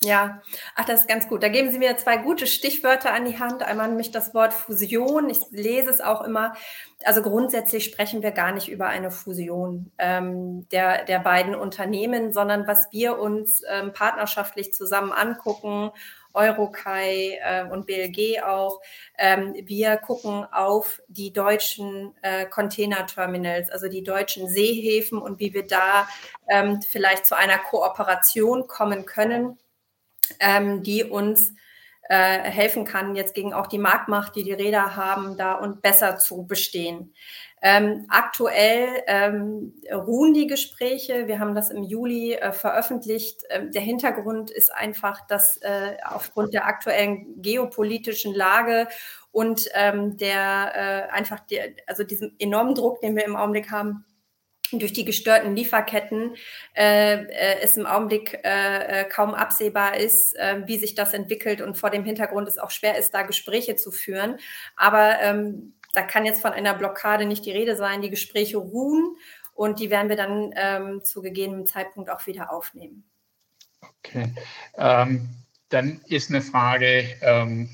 [0.01, 0.41] Ja,
[0.75, 1.43] ach, das ist ganz gut.
[1.43, 3.63] Da geben Sie mir zwei gute Stichwörter an die Hand.
[3.63, 5.29] Einmal nämlich das Wort Fusion.
[5.29, 6.53] Ich lese es auch immer.
[7.03, 12.65] Also grundsätzlich sprechen wir gar nicht über eine Fusion ähm, der, der beiden Unternehmen, sondern
[12.65, 15.91] was wir uns ähm, partnerschaftlich zusammen angucken
[16.33, 18.81] Eurokai äh, und BLG auch.
[19.17, 25.65] Ähm, wir gucken auf die deutschen äh, Containerterminals, also die deutschen Seehäfen und wie wir
[25.65, 26.07] da
[26.47, 29.57] ähm, vielleicht zu einer Kooperation kommen können,
[30.39, 31.53] ähm, die uns
[32.09, 36.17] äh, helfen kann, jetzt gegen auch die Marktmacht, die die Räder haben, da und besser
[36.17, 37.13] zu bestehen.
[37.61, 41.27] Ähm, aktuell ähm, ruhen die Gespräche.
[41.27, 43.43] Wir haben das im Juli äh, veröffentlicht.
[43.49, 48.87] Ähm, der Hintergrund ist einfach, dass äh, aufgrund der aktuellen geopolitischen Lage
[49.31, 54.05] und ähm, der äh, einfach der, also diesem enormen Druck, den wir im Augenblick haben,
[54.71, 56.35] durch die gestörten Lieferketten
[56.75, 61.61] äh, äh, es im Augenblick äh, äh, kaum absehbar ist, äh, wie sich das entwickelt
[61.61, 64.37] und vor dem Hintergrund es auch schwer ist, da Gespräche zu führen.
[64.75, 68.01] Aber ähm, da kann jetzt von einer Blockade nicht die Rede sein.
[68.01, 69.15] Die Gespräche ruhen
[69.53, 73.03] und die werden wir dann ähm, zu gegebenem Zeitpunkt auch wieder aufnehmen.
[73.81, 74.33] Okay.
[74.77, 75.29] Ähm,
[75.69, 77.69] dann ist eine Frage, ähm,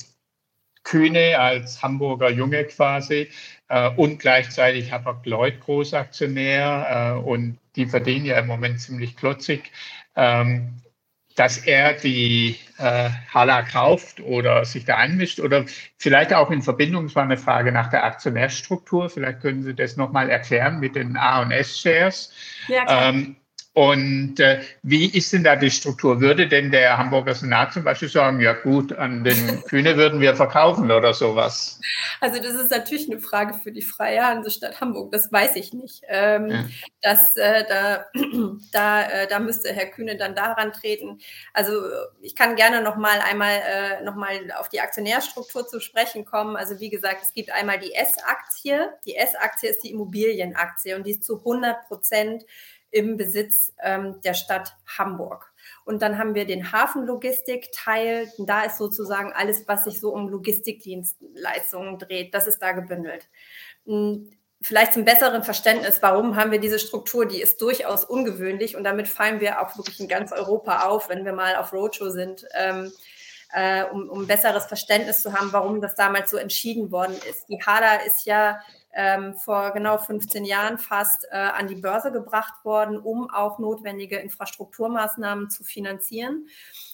[0.84, 3.30] Kühne als Hamburger Junge quasi
[3.70, 9.72] äh, und gleichzeitig Hapag-Lloyd Großaktionär äh, und die verdienen ja im Moment ziemlich klotzig.
[10.16, 10.82] Ähm,
[11.36, 15.66] dass er die äh, Hala kauft oder sich da einmischt oder
[15.98, 19.98] vielleicht auch in Verbindung, es war eine Frage nach der Aktionärstruktur, vielleicht können Sie das
[19.98, 22.34] nochmal erklären mit den A und S-Shares.
[22.68, 23.36] Ja, ähm,
[23.76, 26.22] und äh, wie ist denn da die Struktur?
[26.22, 30.34] Würde denn der Hamburger Senat zum Beispiel sagen, ja gut, an den Kühne würden wir
[30.34, 31.82] verkaufen oder sowas?
[32.22, 36.04] Also das ist natürlich eine Frage für die Freie Hansestadt Hamburg, das weiß ich nicht.
[36.08, 36.66] Ähm, ja.
[37.02, 38.06] das, äh, da,
[38.72, 41.20] da, äh, da müsste Herr Kühne dann daran treten.
[41.52, 41.74] Also
[42.22, 46.56] ich kann gerne noch mal einmal äh, noch mal auf die Aktionärstruktur zu sprechen kommen.
[46.56, 48.94] Also wie gesagt, es gibt einmal die S-Aktie.
[49.06, 52.46] Die S-Aktie ist die Immobilienaktie und die ist zu 100 Prozent
[52.96, 55.52] im Besitz ähm, der Stadt Hamburg.
[55.84, 58.32] Und dann haben wir den Hafenlogistik-Teil.
[58.38, 63.28] Da ist sozusagen alles, was sich so um Logistikdienstleistungen dreht, das ist da gebündelt.
[63.86, 64.32] Hm,
[64.62, 67.26] vielleicht zum besseren Verständnis, warum haben wir diese Struktur?
[67.26, 71.26] Die ist durchaus ungewöhnlich und damit fallen wir auch wirklich in ganz Europa auf, wenn
[71.26, 72.46] wir mal auf Roadshow sind.
[72.54, 72.94] Ähm,
[73.54, 77.48] äh, um, um besseres Verständnis zu haben, warum das damals so entschieden worden ist.
[77.48, 78.60] Die HADA ist ja
[78.96, 84.18] ähm, vor genau 15 Jahren fast äh, an die Börse gebracht worden, um auch notwendige
[84.18, 86.48] Infrastrukturmaßnahmen zu finanzieren.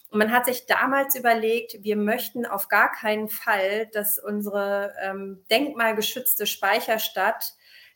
[0.10, 5.45] Und man hat sich damals überlegt, wir möchten auf gar keinen Fall, dass unsere ähm,
[5.52, 7.54] denkmalgeschützte Speicherstadt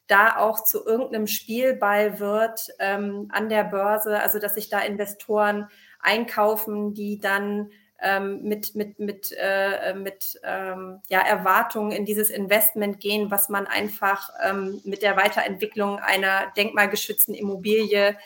[0.07, 5.67] da auch zu irgendeinem Spielball wird ähm, an der Börse, also dass sich da Investoren
[5.99, 7.71] einkaufen, die dann
[8.01, 13.67] ähm, mit, mit, mit, äh, mit ähm, ja, Erwartungen in dieses Investment gehen, was man
[13.67, 18.17] einfach ähm, mit der Weiterentwicklung einer denkmalgeschützten Immobilie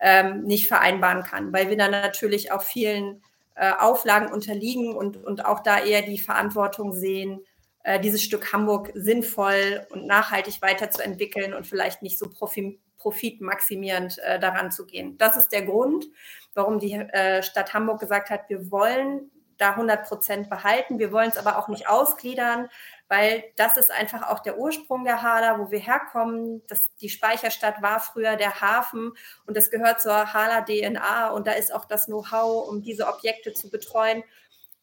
[0.00, 3.22] ähm, nicht vereinbaren kann, weil wir dann natürlich auch vielen
[3.54, 7.40] äh, Auflagen unterliegen und, und auch da eher die Verantwortung sehen,
[7.84, 14.40] äh, dieses Stück Hamburg sinnvoll und nachhaltig weiterzuentwickeln und vielleicht nicht so profi profitmaximierend äh,
[14.40, 15.18] daran zu gehen.
[15.18, 16.06] Das ist der Grund
[16.54, 20.98] warum die äh, Stadt Hamburg gesagt hat, wir wollen da 100 Prozent behalten.
[20.98, 22.68] Wir wollen es aber auch nicht ausgliedern,
[23.08, 26.62] weil das ist einfach auch der Ursprung der Hala, wo wir herkommen.
[26.66, 29.12] Das, die Speicherstadt war früher der Hafen
[29.46, 33.52] und das gehört zur Hala DNA und da ist auch das Know-how, um diese Objekte
[33.52, 34.24] zu betreuen.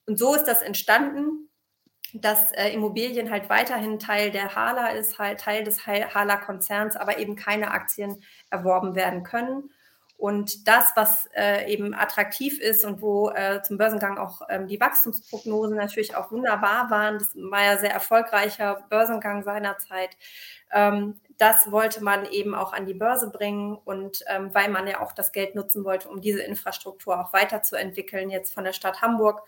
[0.05, 1.49] Und so ist das entstanden,
[2.13, 7.35] dass äh, Immobilien halt weiterhin Teil der Hala ist, halt Teil des Hala-Konzerns, aber eben
[7.35, 9.71] keine Aktien erworben werden können.
[10.21, 14.79] Und das, was äh, eben attraktiv ist und wo äh, zum Börsengang auch ähm, die
[14.79, 20.15] Wachstumsprognosen natürlich auch wunderbar waren, das war ja sehr erfolgreicher Börsengang seinerzeit,
[20.71, 25.01] ähm, das wollte man eben auch an die Börse bringen und ähm, weil man ja
[25.01, 29.41] auch das Geld nutzen wollte, um diese Infrastruktur auch weiterzuentwickeln, jetzt von der Stadt Hamburg.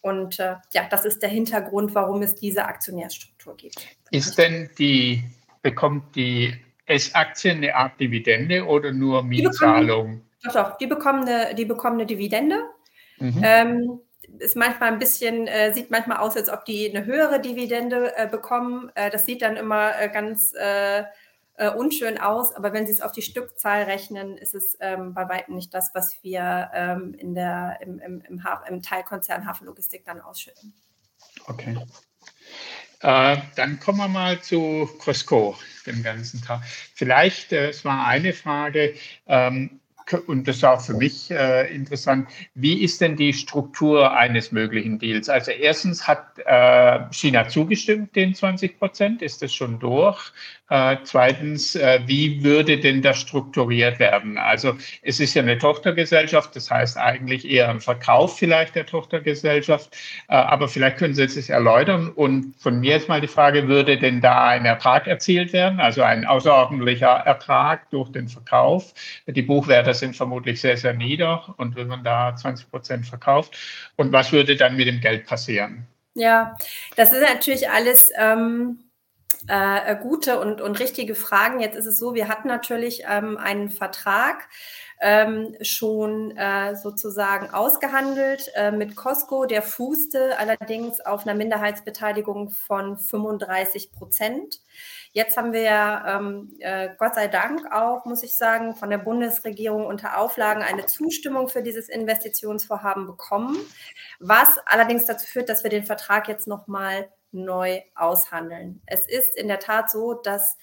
[0.00, 3.76] Und äh, ja, das ist der Hintergrund, warum es diese Aktionärstruktur gibt.
[4.10, 5.22] Ist denn die,
[5.62, 10.22] bekommt die S-Aktien eine Art Dividende oder nur Mietzahlung?
[10.44, 12.62] Doch, doch, die bekommen eine, die bekommen eine Dividende.
[13.18, 13.40] Mhm.
[13.42, 14.00] Ähm,
[14.38, 18.28] ist manchmal ein bisschen, äh, sieht manchmal aus, als ob die eine höhere Dividende äh,
[18.28, 18.90] bekommen.
[18.94, 21.04] Äh, das sieht dann immer äh, ganz äh,
[21.54, 25.28] äh, unschön aus, aber wenn Sie es auf die Stückzahl rechnen, ist es ähm, bei
[25.28, 30.20] weitem nicht das, was wir ähm, in der, im, im, im, im Teilkonzern Hafenlogistik dann
[30.20, 30.74] ausschütten.
[31.46, 31.76] Okay.
[33.00, 36.62] Äh, dann kommen wir mal zu Costco den ganzen Tag.
[36.94, 38.94] Vielleicht, äh, es war eine Frage,
[39.26, 39.80] ähm,
[40.26, 44.98] und das ist auch für mich äh, interessant, wie ist denn die Struktur eines möglichen
[44.98, 45.28] Deals?
[45.28, 50.32] Also erstens hat äh, China zugestimmt, den 20 Prozent, ist das schon durch?
[50.68, 54.36] Äh, zweitens, äh, wie würde denn das strukturiert werden?
[54.36, 59.96] Also es ist ja eine Tochtergesellschaft, das heißt eigentlich eher ein Verkauf vielleicht der Tochtergesellschaft,
[60.28, 62.10] äh, aber vielleicht können Sie es erläutern.
[62.10, 66.02] Und von mir jetzt mal die Frage, würde denn da ein Ertrag erzielt werden, also
[66.02, 68.92] ein außerordentlicher Ertrag durch den Verkauf?
[69.28, 71.54] Die Buchwerte sind vermutlich sehr, sehr nieder.
[71.56, 73.56] Und wenn man da 20 Prozent verkauft,
[73.96, 75.86] und was würde dann mit dem Geld passieren?
[76.14, 76.56] Ja,
[76.96, 78.78] das ist natürlich alles ähm,
[79.48, 81.60] äh, gute und, und richtige Fragen.
[81.60, 84.48] Jetzt ist es so, wir hatten natürlich ähm, einen Vertrag
[85.00, 89.44] ähm, schon äh, sozusagen ausgehandelt äh, mit Costco.
[89.44, 94.60] Der fußte allerdings auf einer Minderheitsbeteiligung von 35 Prozent.
[95.16, 98.98] Jetzt haben wir ja ähm, äh, Gott sei Dank auch, muss ich sagen, von der
[98.98, 103.56] Bundesregierung unter Auflagen eine Zustimmung für dieses Investitionsvorhaben bekommen,
[104.20, 108.82] was allerdings dazu führt, dass wir den Vertrag jetzt nochmal neu aushandeln.
[108.84, 110.58] Es ist in der Tat so, dass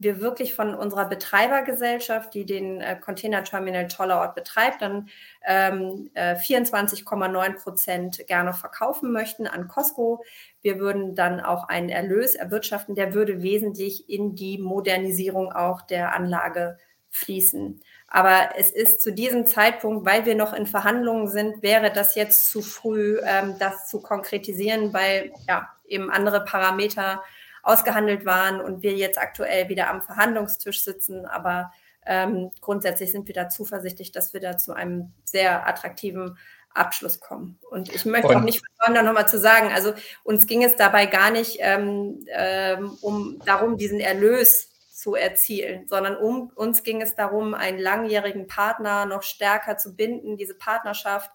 [0.00, 5.10] wir wirklich von unserer Betreibergesellschaft, die den äh, Container Terminal Tollerort betreibt, dann
[5.46, 10.24] ähm, äh, 24,9 Prozent gerne verkaufen möchten an Costco.
[10.62, 16.14] Wir würden dann auch einen Erlös erwirtschaften, der würde wesentlich in die Modernisierung auch der
[16.14, 16.78] Anlage
[17.10, 17.80] fließen.
[18.08, 22.50] Aber es ist zu diesem Zeitpunkt, weil wir noch in Verhandlungen sind, wäre das jetzt
[22.50, 27.22] zu früh, ähm, das zu konkretisieren, weil ja eben andere Parameter
[27.62, 31.26] ausgehandelt waren und wir jetzt aktuell wieder am Verhandlungstisch sitzen.
[31.26, 31.72] Aber
[32.06, 36.36] ähm, grundsätzlich sind wir da zuversichtlich, dass wir da zu einem sehr attraktiven
[36.72, 37.58] Abschluss kommen.
[37.68, 39.92] Und ich möchte und, auch nicht versäumen, da nochmal zu sagen, also
[40.22, 46.16] uns ging es dabei gar nicht ähm, ähm, um darum, diesen Erlös zu erzielen, sondern
[46.16, 51.30] um uns ging es darum, einen langjährigen Partner noch stärker zu binden, diese Partnerschaft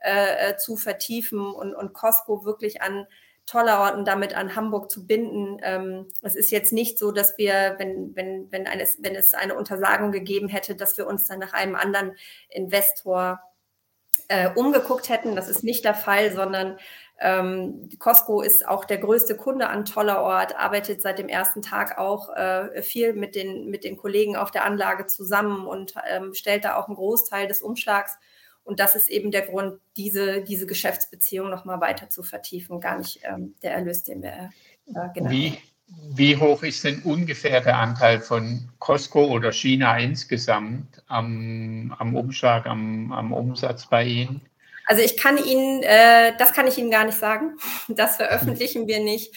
[0.00, 3.06] äh, äh zu vertiefen und, und Costco wirklich an
[3.48, 5.58] toller Ort und damit an Hamburg zu binden.
[5.62, 9.54] Ähm, es ist jetzt nicht so, dass wir, wenn, wenn, wenn, eine, wenn es eine
[9.54, 12.14] Untersagung gegeben hätte, dass wir uns dann nach einem anderen
[12.50, 13.40] Investor
[14.28, 15.34] äh, umgeguckt hätten.
[15.34, 16.76] Das ist nicht der Fall, sondern
[17.20, 21.98] ähm, Costco ist auch der größte Kunde an toller Ort, arbeitet seit dem ersten Tag
[21.98, 26.64] auch äh, viel mit den, mit den Kollegen auf der Anlage zusammen und ähm, stellt
[26.64, 28.18] da auch einen Großteil des Umschlags
[28.68, 33.20] und das ist eben der Grund, diese, diese Geschäftsbeziehung nochmal weiter zu vertiefen, gar nicht
[33.24, 34.50] ähm, der Erlös, den wir
[34.86, 35.58] äh, genannt wie, haben.
[36.14, 42.66] Wie hoch ist denn ungefähr der Anteil von Costco oder China insgesamt am, am Umschlag,
[42.66, 44.42] am, am Umsatz bei Ihnen?
[44.84, 47.56] Also ich kann Ihnen, äh, das kann ich Ihnen gar nicht sagen.
[47.88, 49.34] Das veröffentlichen wir nicht.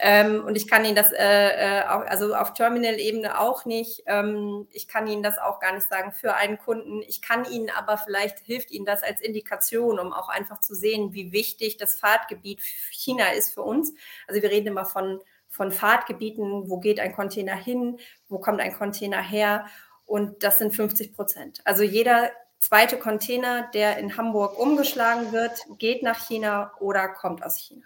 [0.00, 4.04] Ähm, und ich kann Ihnen das, äh, äh, auch, also auf Terminal-Ebene auch nicht.
[4.06, 7.02] Ähm, ich kann Ihnen das auch gar nicht sagen für einen Kunden.
[7.02, 11.12] Ich kann Ihnen aber vielleicht hilft Ihnen das als Indikation, um auch einfach zu sehen,
[11.14, 13.92] wie wichtig das Fahrtgebiet China ist für uns.
[14.28, 18.74] Also wir reden immer von, von Fahrtgebieten, wo geht ein Container hin, wo kommt ein
[18.74, 19.66] Container her.
[20.06, 21.60] Und das sind 50 Prozent.
[21.64, 22.30] Also jeder
[22.60, 27.84] zweite Container, der in Hamburg umgeschlagen wird, geht nach China oder kommt aus China.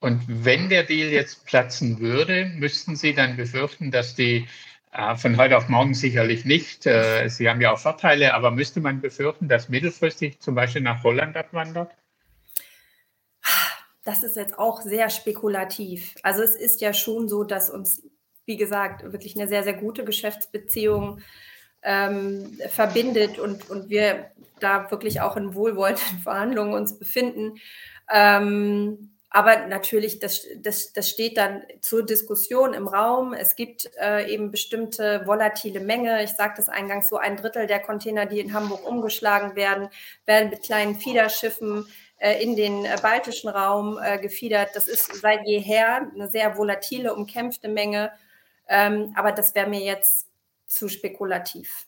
[0.00, 4.48] Und wenn der Deal jetzt platzen würde, müssten Sie dann befürchten, dass die
[4.92, 8.80] äh, von heute auf morgen sicherlich nicht, äh, Sie haben ja auch Vorteile, aber müsste
[8.80, 11.92] man befürchten, dass mittelfristig zum Beispiel nach Holland abwandert?
[14.04, 16.14] Das ist jetzt auch sehr spekulativ.
[16.22, 18.02] Also es ist ja schon so, dass uns,
[18.46, 21.20] wie gesagt, wirklich eine sehr, sehr gute Geschäftsbeziehung
[21.82, 24.30] ähm, verbindet und, und wir
[24.60, 27.58] da wirklich auch in wohlwollenden Verhandlungen uns befinden.
[28.10, 33.32] Ähm, aber natürlich, das, das, das steht dann zur Diskussion im Raum.
[33.32, 36.24] Es gibt äh, eben bestimmte volatile Menge.
[36.24, 39.88] Ich sagte es eingangs, so ein Drittel der Container, die in Hamburg umgeschlagen werden,
[40.26, 41.86] werden mit kleinen Fiederschiffen
[42.18, 44.70] äh, in den äh, baltischen Raum äh, gefiedert.
[44.74, 48.10] Das ist seit jeher eine sehr volatile, umkämpfte Menge.
[48.68, 50.26] Ähm, aber das wäre mir jetzt
[50.66, 51.86] zu spekulativ,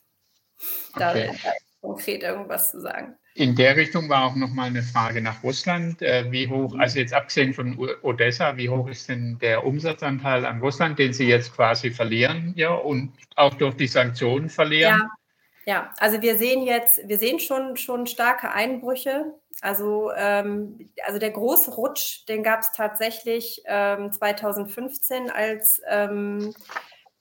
[0.93, 1.27] okay.
[1.43, 3.17] da, da konkret irgendwas zu sagen.
[3.35, 6.01] In der Richtung war auch nochmal eine Frage nach Russland.
[6.01, 10.59] Äh, wie hoch, also jetzt abgesehen von Odessa, wie hoch ist denn der Umsatzanteil an
[10.59, 14.99] Russland, den Sie jetzt quasi verlieren, ja, und auch durch die Sanktionen verlieren?
[14.99, 15.09] Ja.
[15.65, 19.33] Ja, also wir sehen jetzt, wir sehen schon, schon starke Einbrüche.
[19.61, 26.53] Also, ähm, also der große Rutsch, den gab es tatsächlich ähm, 2015, als ähm,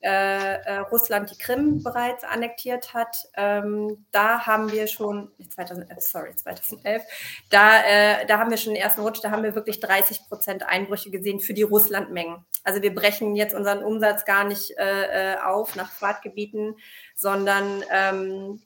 [0.03, 3.17] äh, äh, Russland die Krim bereits annektiert hat.
[3.37, 7.03] Ähm, da haben wir schon, 2000, äh, sorry, 2011,
[7.51, 10.65] da, äh, da haben wir schon den ersten Rutsch, da haben wir wirklich 30 Prozent
[10.65, 12.45] Einbrüche gesehen für die Russlandmengen.
[12.65, 16.77] Also wir brechen jetzt unseren Umsatz gar nicht äh, äh auf nach Fahrtgebieten,
[17.15, 18.61] sondern ähm,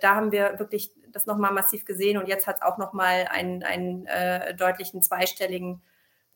[0.00, 3.62] da haben wir wirklich das nochmal massiv gesehen und jetzt hat es auch nochmal einen,
[3.62, 4.06] einen
[4.56, 5.80] deutlichen zweistelligen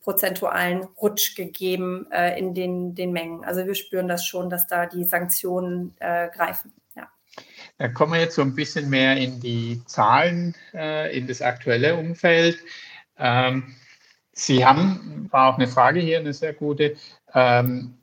[0.05, 3.43] prozentualen Rutsch gegeben äh, in den, den Mengen.
[3.43, 6.71] Also wir spüren das schon, dass da die Sanktionen äh, greifen.
[6.95, 7.09] Ja.
[7.79, 11.95] Dann kommen wir jetzt so ein bisschen mehr in die Zahlen, äh, in das aktuelle
[11.95, 12.59] Umfeld.
[13.17, 13.75] Ähm,
[14.31, 16.95] Sie haben, war auch eine Frage hier, eine sehr gute,
[17.33, 17.97] ähm,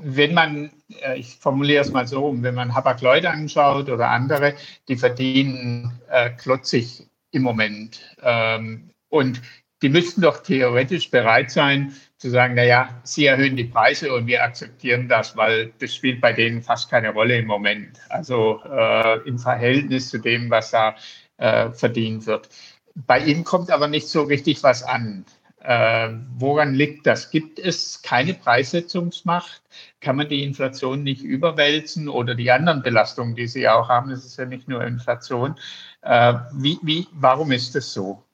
[0.00, 0.70] wenn man,
[1.02, 4.54] äh, ich formuliere es mal so, wenn man Hapag-Lloyd anschaut oder andere,
[4.86, 8.16] die verdienen äh, klotzig im Moment.
[8.22, 9.42] Ähm, und
[9.82, 14.42] die müssten doch theoretisch bereit sein zu sagen, naja, sie erhöhen die Preise und wir
[14.42, 18.00] akzeptieren das, weil das spielt bei denen fast keine Rolle im Moment.
[18.08, 20.96] Also äh, im Verhältnis zu dem, was da
[21.36, 22.48] äh, verdient wird.
[22.94, 25.24] Bei ihnen kommt aber nicht so richtig was an.
[25.60, 27.30] Äh, woran liegt das?
[27.30, 29.62] Gibt es keine Preissetzungsmacht?
[30.00, 34.10] Kann man die Inflation nicht überwälzen oder die anderen Belastungen, die Sie auch haben?
[34.10, 35.56] Es ist ja nicht nur Inflation.
[36.02, 38.24] Äh, wie, wie, warum ist das so?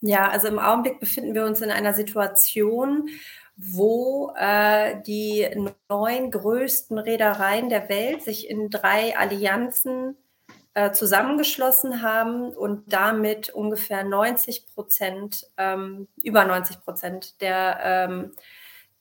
[0.00, 3.08] Ja, also im Augenblick befinden wir uns in einer Situation,
[3.56, 5.46] wo äh, die
[5.88, 10.16] neun größten Reedereien der Welt sich in drei Allianzen
[10.72, 18.32] äh, zusammengeschlossen haben und damit ungefähr 90 Prozent, ähm, über 90 Prozent der, ähm,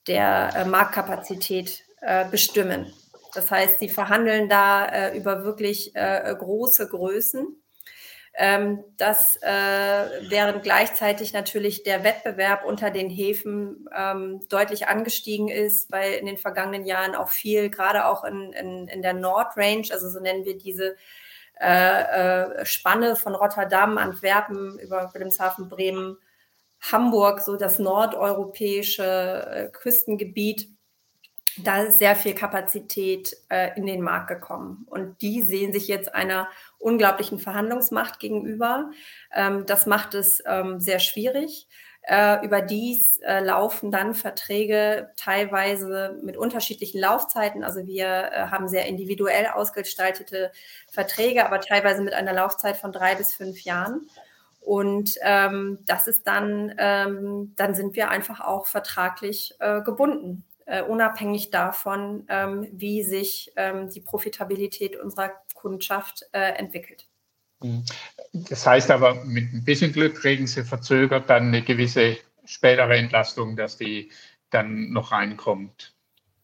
[0.08, 2.91] der äh, Marktkapazität äh, bestimmen.
[3.34, 7.56] Das heißt, sie verhandeln da äh, über wirklich äh, große Größen
[8.97, 9.49] das, äh,
[10.29, 16.37] während gleichzeitig natürlich der Wettbewerb unter den Häfen ähm, deutlich angestiegen ist, weil in den
[16.37, 20.57] vergangenen Jahren auch viel, gerade auch in, in, in der Nordrange, also so nennen wir
[20.57, 20.95] diese
[21.59, 26.17] äh, äh, Spanne von Rotterdam, Antwerpen über Wilhelmshaven, Bremen,
[26.79, 30.69] Hamburg, so das nordeuropäische äh, Küstengebiet,
[31.57, 34.85] da ist sehr viel Kapazität äh, in den Markt gekommen.
[34.89, 36.47] Und die sehen sich jetzt einer
[36.80, 38.91] unglaublichen Verhandlungsmacht gegenüber.
[39.34, 41.67] Ähm, das macht es ähm, sehr schwierig.
[42.01, 47.63] Äh, überdies äh, laufen dann Verträge teilweise mit unterschiedlichen Laufzeiten.
[47.63, 50.51] Also wir äh, haben sehr individuell ausgestaltete
[50.89, 54.07] Verträge, aber teilweise mit einer Laufzeit von drei bis fünf Jahren.
[54.61, 60.84] Und ähm, das ist dann, ähm, dann sind wir einfach auch vertraglich äh, gebunden äh,
[60.84, 67.05] unabhängig davon, ähm, wie sich ähm, die Profitabilität unserer Kundschaft äh, entwickelt.
[67.62, 67.84] Mhm.
[68.34, 73.55] Das heißt aber, mit ein bisschen Glück kriegen Sie verzögert dann eine gewisse spätere Entlastung,
[73.55, 74.12] dass die
[74.49, 75.93] dann noch reinkommt.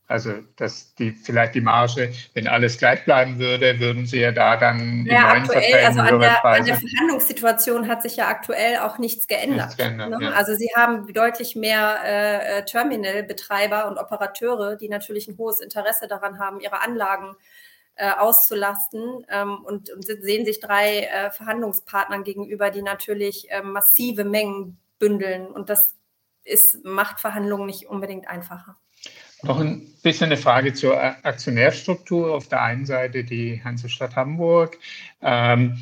[0.07, 4.55] Also, dass die vielleicht die Marge, wenn alles gleich bleiben würde, würden Sie ja da
[4.55, 8.27] dann ja, in neuen aktuell, Verträgen also an der, an der Verhandlungssituation hat sich ja
[8.27, 9.57] aktuell auch nichts geändert.
[9.57, 10.17] Nichts geändert ne?
[10.21, 10.31] ja.
[10.33, 16.37] Also Sie haben deutlich mehr äh, Terminalbetreiber und Operateure, die natürlich ein hohes Interesse daran
[16.37, 17.54] haben, ihre Anlagen äh,
[17.97, 24.77] auszulasten ähm, und, und, sehen sich drei äh, Verhandlungspartnern gegenüber, die natürlich äh, massive Mengen
[24.99, 25.47] bündeln.
[25.47, 25.95] Und das
[26.43, 28.77] ist, macht Verhandlungen nicht unbedingt einfacher.
[29.43, 32.33] Noch ein bisschen eine Frage zur Aktionärstruktur.
[32.33, 34.77] Auf der einen Seite die Hansestadt Hamburg.
[35.21, 35.77] Ähm,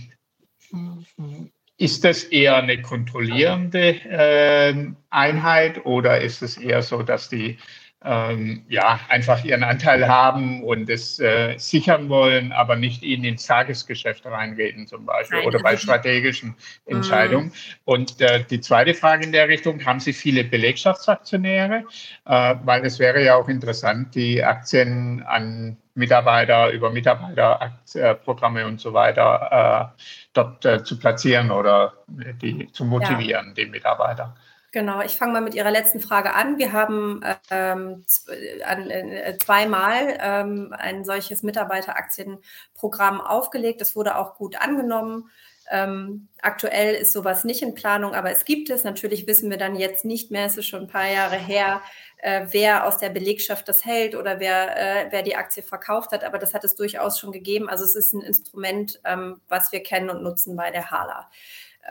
[1.83, 4.73] ist das eher eine kontrollierende äh,
[5.09, 7.57] Einheit oder ist es eher so, dass die
[8.05, 13.45] ähm, ja, einfach ihren Anteil haben und es äh, sichern wollen, aber nicht ihnen ins
[13.45, 16.55] Tagesgeschäft reinreden zum Beispiel Nein, oder bei strategischen
[16.85, 16.95] mhm.
[16.97, 17.47] Entscheidungen.
[17.47, 17.51] Mhm.
[17.83, 21.83] Und äh, die zweite Frage in der Richtung, haben Sie viele Belegschaftsaktionäre?
[22.25, 28.93] Äh, weil es wäre ja auch interessant, die Aktien an Mitarbeiter über Mitarbeiterprogramme und so
[28.93, 30.01] weiter äh,
[30.33, 33.53] dort äh, zu platzieren oder die zu motivieren, ja.
[33.53, 34.35] den Mitarbeiter.
[34.71, 36.57] Genau, ich fange mal mit Ihrer letzten Frage an.
[36.57, 37.21] Wir haben
[37.51, 43.81] ähm, äh, zweimal ähm, ein solches Mitarbeiteraktienprogramm aufgelegt.
[43.81, 45.29] Das wurde auch gut angenommen.
[45.69, 48.83] Ähm, aktuell ist sowas nicht in Planung, aber es gibt es.
[48.83, 51.81] Natürlich wissen wir dann jetzt nicht mehr, es ist schon ein paar Jahre her,
[52.23, 56.23] äh, wer aus der Belegschaft das hält oder wer, äh, wer die Aktie verkauft hat.
[56.23, 57.67] Aber das hat es durchaus schon gegeben.
[57.69, 61.29] Also es ist ein Instrument, ähm, was wir kennen und nutzen bei der HALA.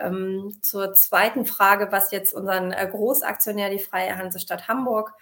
[0.01, 5.13] Ähm, zur zweiten Frage, was jetzt unseren äh, Großaktionär, die Freie Hansestadt Hamburg,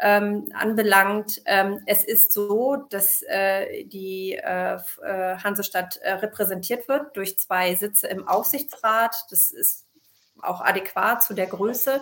[0.00, 1.40] ähm, anbelangt.
[1.46, 7.74] Ähm, es ist so, dass äh, die äh, äh Hansestadt äh, repräsentiert wird durch zwei
[7.74, 9.16] Sitze im Aufsichtsrat.
[9.30, 9.87] Das ist
[10.42, 12.00] auch adäquat zu der Größe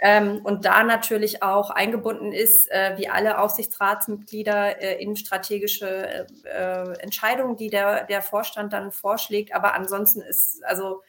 [0.00, 7.00] ähm, und da natürlich auch eingebunden ist, äh, wie alle Aufsichtsratsmitglieder, äh, in strategische äh,
[7.00, 9.54] Entscheidungen, die der, der Vorstand dann vorschlägt.
[9.54, 11.02] Aber ansonsten ist also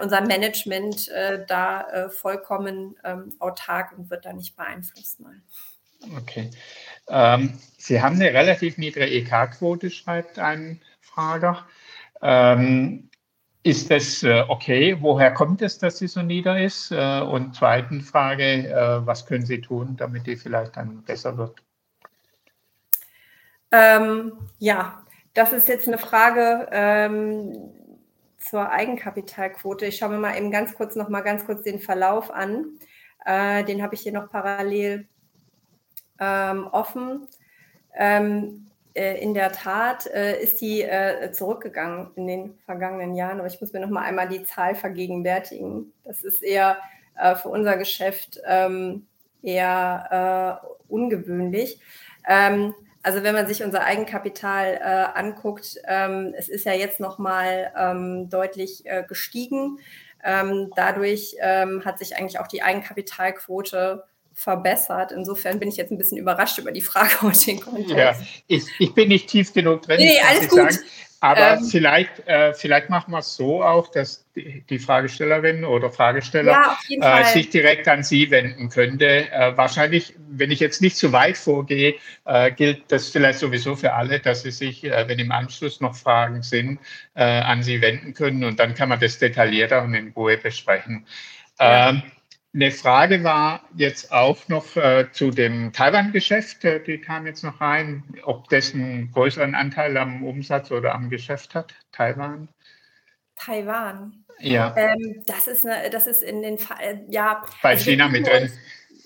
[0.00, 5.20] unser Management äh, da äh, vollkommen ähm, autark und wird da nicht beeinflusst.
[5.20, 5.42] Nein.
[6.16, 6.50] Okay.
[7.08, 11.66] Ähm, Sie haben eine relativ niedrige EK-Quote, schreibt ein Frager.
[12.22, 13.10] Ähm,
[13.64, 14.96] ist das äh, okay?
[15.00, 16.92] Woher kommt es, dass sie so nieder ist?
[16.92, 21.62] Äh, und zweite Frage, äh, was können Sie tun, damit die vielleicht dann besser wird?
[23.72, 25.02] Ähm, ja,
[25.32, 27.70] das ist jetzt eine Frage, ähm,
[28.38, 29.86] zur Eigenkapitalquote.
[29.86, 32.78] Ich schaue mir mal eben ganz kurz noch mal ganz kurz den Verlauf an.
[33.24, 35.08] Äh, den habe ich hier noch parallel
[36.20, 37.26] ähm, offen.
[37.96, 43.48] Ähm, äh, in der Tat äh, ist die äh, zurückgegangen in den vergangenen Jahren, aber
[43.48, 45.92] ich muss mir noch mal einmal die Zahl vergegenwärtigen.
[46.04, 46.78] Das ist eher
[47.18, 49.06] äh, für unser Geschäft ähm,
[49.42, 51.80] eher äh, ungewöhnlich.
[52.28, 52.72] Ähm,
[53.02, 57.72] also wenn man sich unser Eigenkapital äh, anguckt, ähm, es ist ja jetzt noch mal
[57.76, 59.78] ähm, deutlich gestiegen.
[60.22, 65.12] Ähm, dadurch ähm, hat sich eigentlich auch die Eigenkapitalquote verbessert.
[65.12, 67.90] Insofern bin ich jetzt ein bisschen überrascht über die Frage heute in Kontext.
[67.90, 68.14] Ja,
[68.46, 69.98] ich, ich bin nicht tief genug drin.
[69.98, 70.72] Nee, alles gut.
[70.72, 70.84] Sagen.
[71.24, 75.90] Aber ähm, vielleicht, äh, vielleicht machen wir es so auch, dass die, die Fragestellerin oder
[75.90, 79.32] Fragesteller ja, äh, sich direkt an Sie wenden könnte.
[79.32, 81.94] Äh, wahrscheinlich, wenn ich jetzt nicht zu weit vorgehe,
[82.26, 85.96] äh, gilt das vielleicht sowieso für alle, dass Sie sich, äh, wenn im Anschluss noch
[85.96, 86.78] Fragen sind,
[87.14, 91.06] äh, an Sie wenden können und dann kann man das detaillierter und in Ruhe besprechen.
[91.58, 91.88] Ja.
[91.88, 92.02] Ähm,
[92.54, 97.60] eine Frage war jetzt auch noch äh, zu dem Taiwan-Geschäft, äh, die kam jetzt noch
[97.60, 102.48] rein, ob das einen größeren Anteil am Umsatz oder am Geschäft hat, Taiwan?
[103.36, 104.24] Taiwan.
[104.38, 104.74] Ja.
[104.76, 107.42] Ähm, das, ist eine, das ist in den, äh, ja.
[107.62, 108.50] Bei also China mit drin.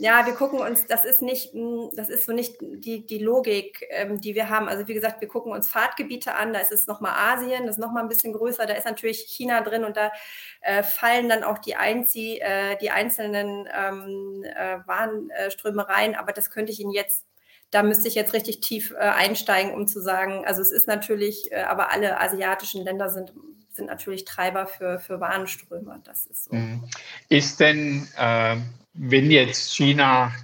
[0.01, 3.84] Ja, wir gucken uns, das ist nicht, hm, das ist so nicht die, die Logik,
[3.90, 4.68] ähm, die wir haben.
[4.68, 7.80] Also wie gesagt, wir gucken uns Fahrtgebiete an, da ist es nochmal Asien, das ist
[7.80, 10.12] nochmal ein bisschen größer, da ist natürlich China drin und da
[10.61, 16.51] äh, fallen dann auch die, Einzie äh, die einzelnen ähm, äh, Warenströme rein, aber das
[16.51, 17.26] könnte ich Ihnen jetzt
[17.70, 21.53] da müsste ich jetzt richtig tief äh, einsteigen, um zu sagen, also es ist natürlich,
[21.53, 23.34] äh, aber alle asiatischen Länder sind,
[23.70, 26.01] sind natürlich Treiber für, für Warenströme.
[26.05, 26.55] Das ist so.
[26.55, 26.88] Mhm.
[27.28, 28.57] Ist denn äh,
[28.99, 30.34] wenn jetzt China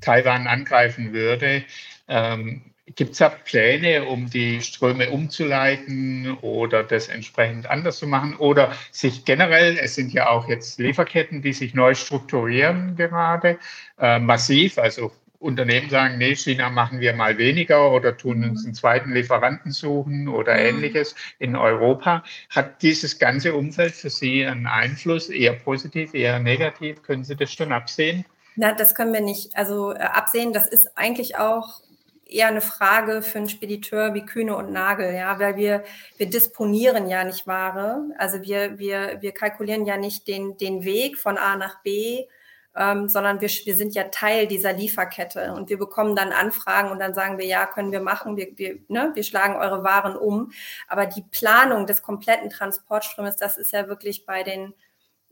[0.00, 1.64] Taiwan angreifen würde,
[2.08, 2.62] ähm,
[2.96, 8.34] Gibt es da Pläne, um die Ströme umzuleiten oder das entsprechend anders zu machen?
[8.36, 13.58] Oder sich generell, es sind ja auch jetzt Lieferketten, die sich neu strukturieren gerade,
[13.98, 14.78] äh, massiv.
[14.78, 19.72] Also Unternehmen sagen, nee, China machen wir mal weniger oder tun uns einen zweiten Lieferanten
[19.72, 20.60] suchen oder mhm.
[20.60, 22.22] ähnliches in Europa.
[22.50, 27.02] Hat dieses ganze Umfeld für Sie einen Einfluss, eher positiv, eher negativ?
[27.02, 28.24] Können Sie das schon absehen?
[28.54, 29.56] Na, das können wir nicht.
[29.56, 31.80] Also äh, absehen, das ist eigentlich auch
[32.24, 35.84] eher eine Frage für einen Spediteur wie Kühne und Nagel, ja, weil wir,
[36.16, 38.04] wir disponieren ja nicht Ware.
[38.16, 42.26] Also wir, wir, wir kalkulieren ja nicht den, den Weg von A nach B,
[42.74, 46.98] ähm, sondern wir, wir sind ja Teil dieser Lieferkette und wir bekommen dann Anfragen und
[46.98, 50.52] dann sagen wir, ja, können wir machen, wir, wir, ne, wir schlagen eure Waren um.
[50.88, 54.74] Aber die Planung des kompletten Transportstroms, das ist ja wirklich bei den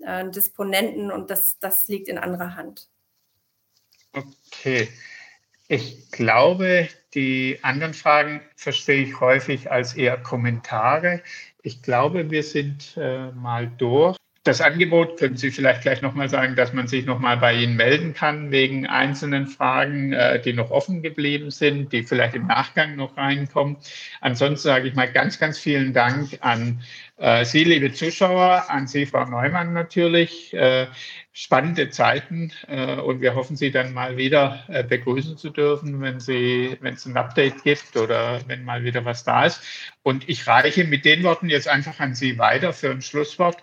[0.01, 2.89] äh, Disponenten und das, das liegt in anderer Hand.
[4.13, 4.89] Okay.
[5.69, 11.23] Ich glaube, die anderen Fragen verstehe ich häufig als eher Kommentare.
[11.63, 14.20] Ich glaube, wir sind äh, mal durch.
[14.43, 18.15] Das Angebot können Sie vielleicht gleich nochmal sagen, dass man sich nochmal bei Ihnen melden
[18.15, 23.19] kann wegen einzelnen Fragen, äh, die noch offen geblieben sind, die vielleicht im Nachgang noch
[23.19, 23.77] reinkommen.
[24.23, 26.81] Ansonsten sage ich mal ganz, ganz vielen Dank an
[27.19, 30.55] äh, Sie, liebe Zuschauer, an Sie, Frau Neumann natürlich.
[30.55, 30.87] Äh,
[31.33, 32.53] spannende Zeiten
[33.05, 37.17] und wir hoffen, Sie dann mal wieder begrüßen zu dürfen, wenn Sie, wenn es ein
[37.17, 39.63] Update gibt oder wenn mal wieder was da ist.
[40.03, 43.59] Und ich reiche mit den Worten jetzt einfach an Sie weiter für ein Schlusswort.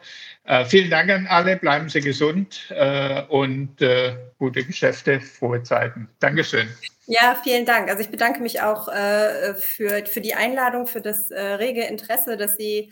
[0.48, 6.08] Äh, vielen Dank an alle, bleiben Sie gesund äh, und äh, gute Geschäfte, frohe Zeiten.
[6.22, 6.70] Dankeschön.
[7.06, 7.90] Ja, vielen Dank.
[7.90, 12.38] Also ich bedanke mich auch äh, für, für die Einladung, für das äh, rege Interesse,
[12.38, 12.92] dass Sie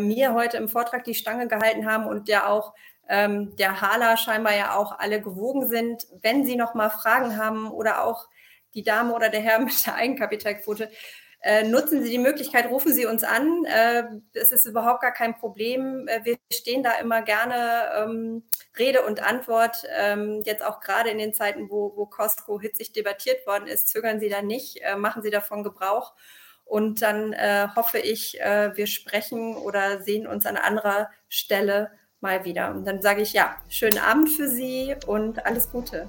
[0.00, 2.74] mir heute im Vortrag die Stange gehalten haben und ja auch
[3.08, 6.08] ähm, der Hala scheinbar ja auch alle gewogen sind.
[6.22, 8.26] Wenn Sie noch mal Fragen haben oder auch
[8.74, 10.90] die Dame oder der Herr mit der Eigenkapitalquote,
[11.42, 13.64] äh, nutzen Sie die Möglichkeit, rufen Sie uns an.
[13.64, 16.06] Äh, es ist überhaupt gar kein Problem.
[16.06, 18.42] Äh, wir stehen da immer gerne ähm,
[18.78, 19.84] Rede und Antwort.
[19.96, 24.20] Ähm, jetzt auch gerade in den Zeiten, wo, wo Costco hitzig debattiert worden ist, zögern
[24.20, 26.14] Sie da nicht, äh, machen Sie davon Gebrauch.
[26.66, 27.34] Und dann
[27.74, 32.70] hoffe ich, wir sprechen oder sehen uns an anderer Stelle mal wieder.
[32.70, 36.08] Und dann sage ich ja, schönen Abend für Sie und alles Gute.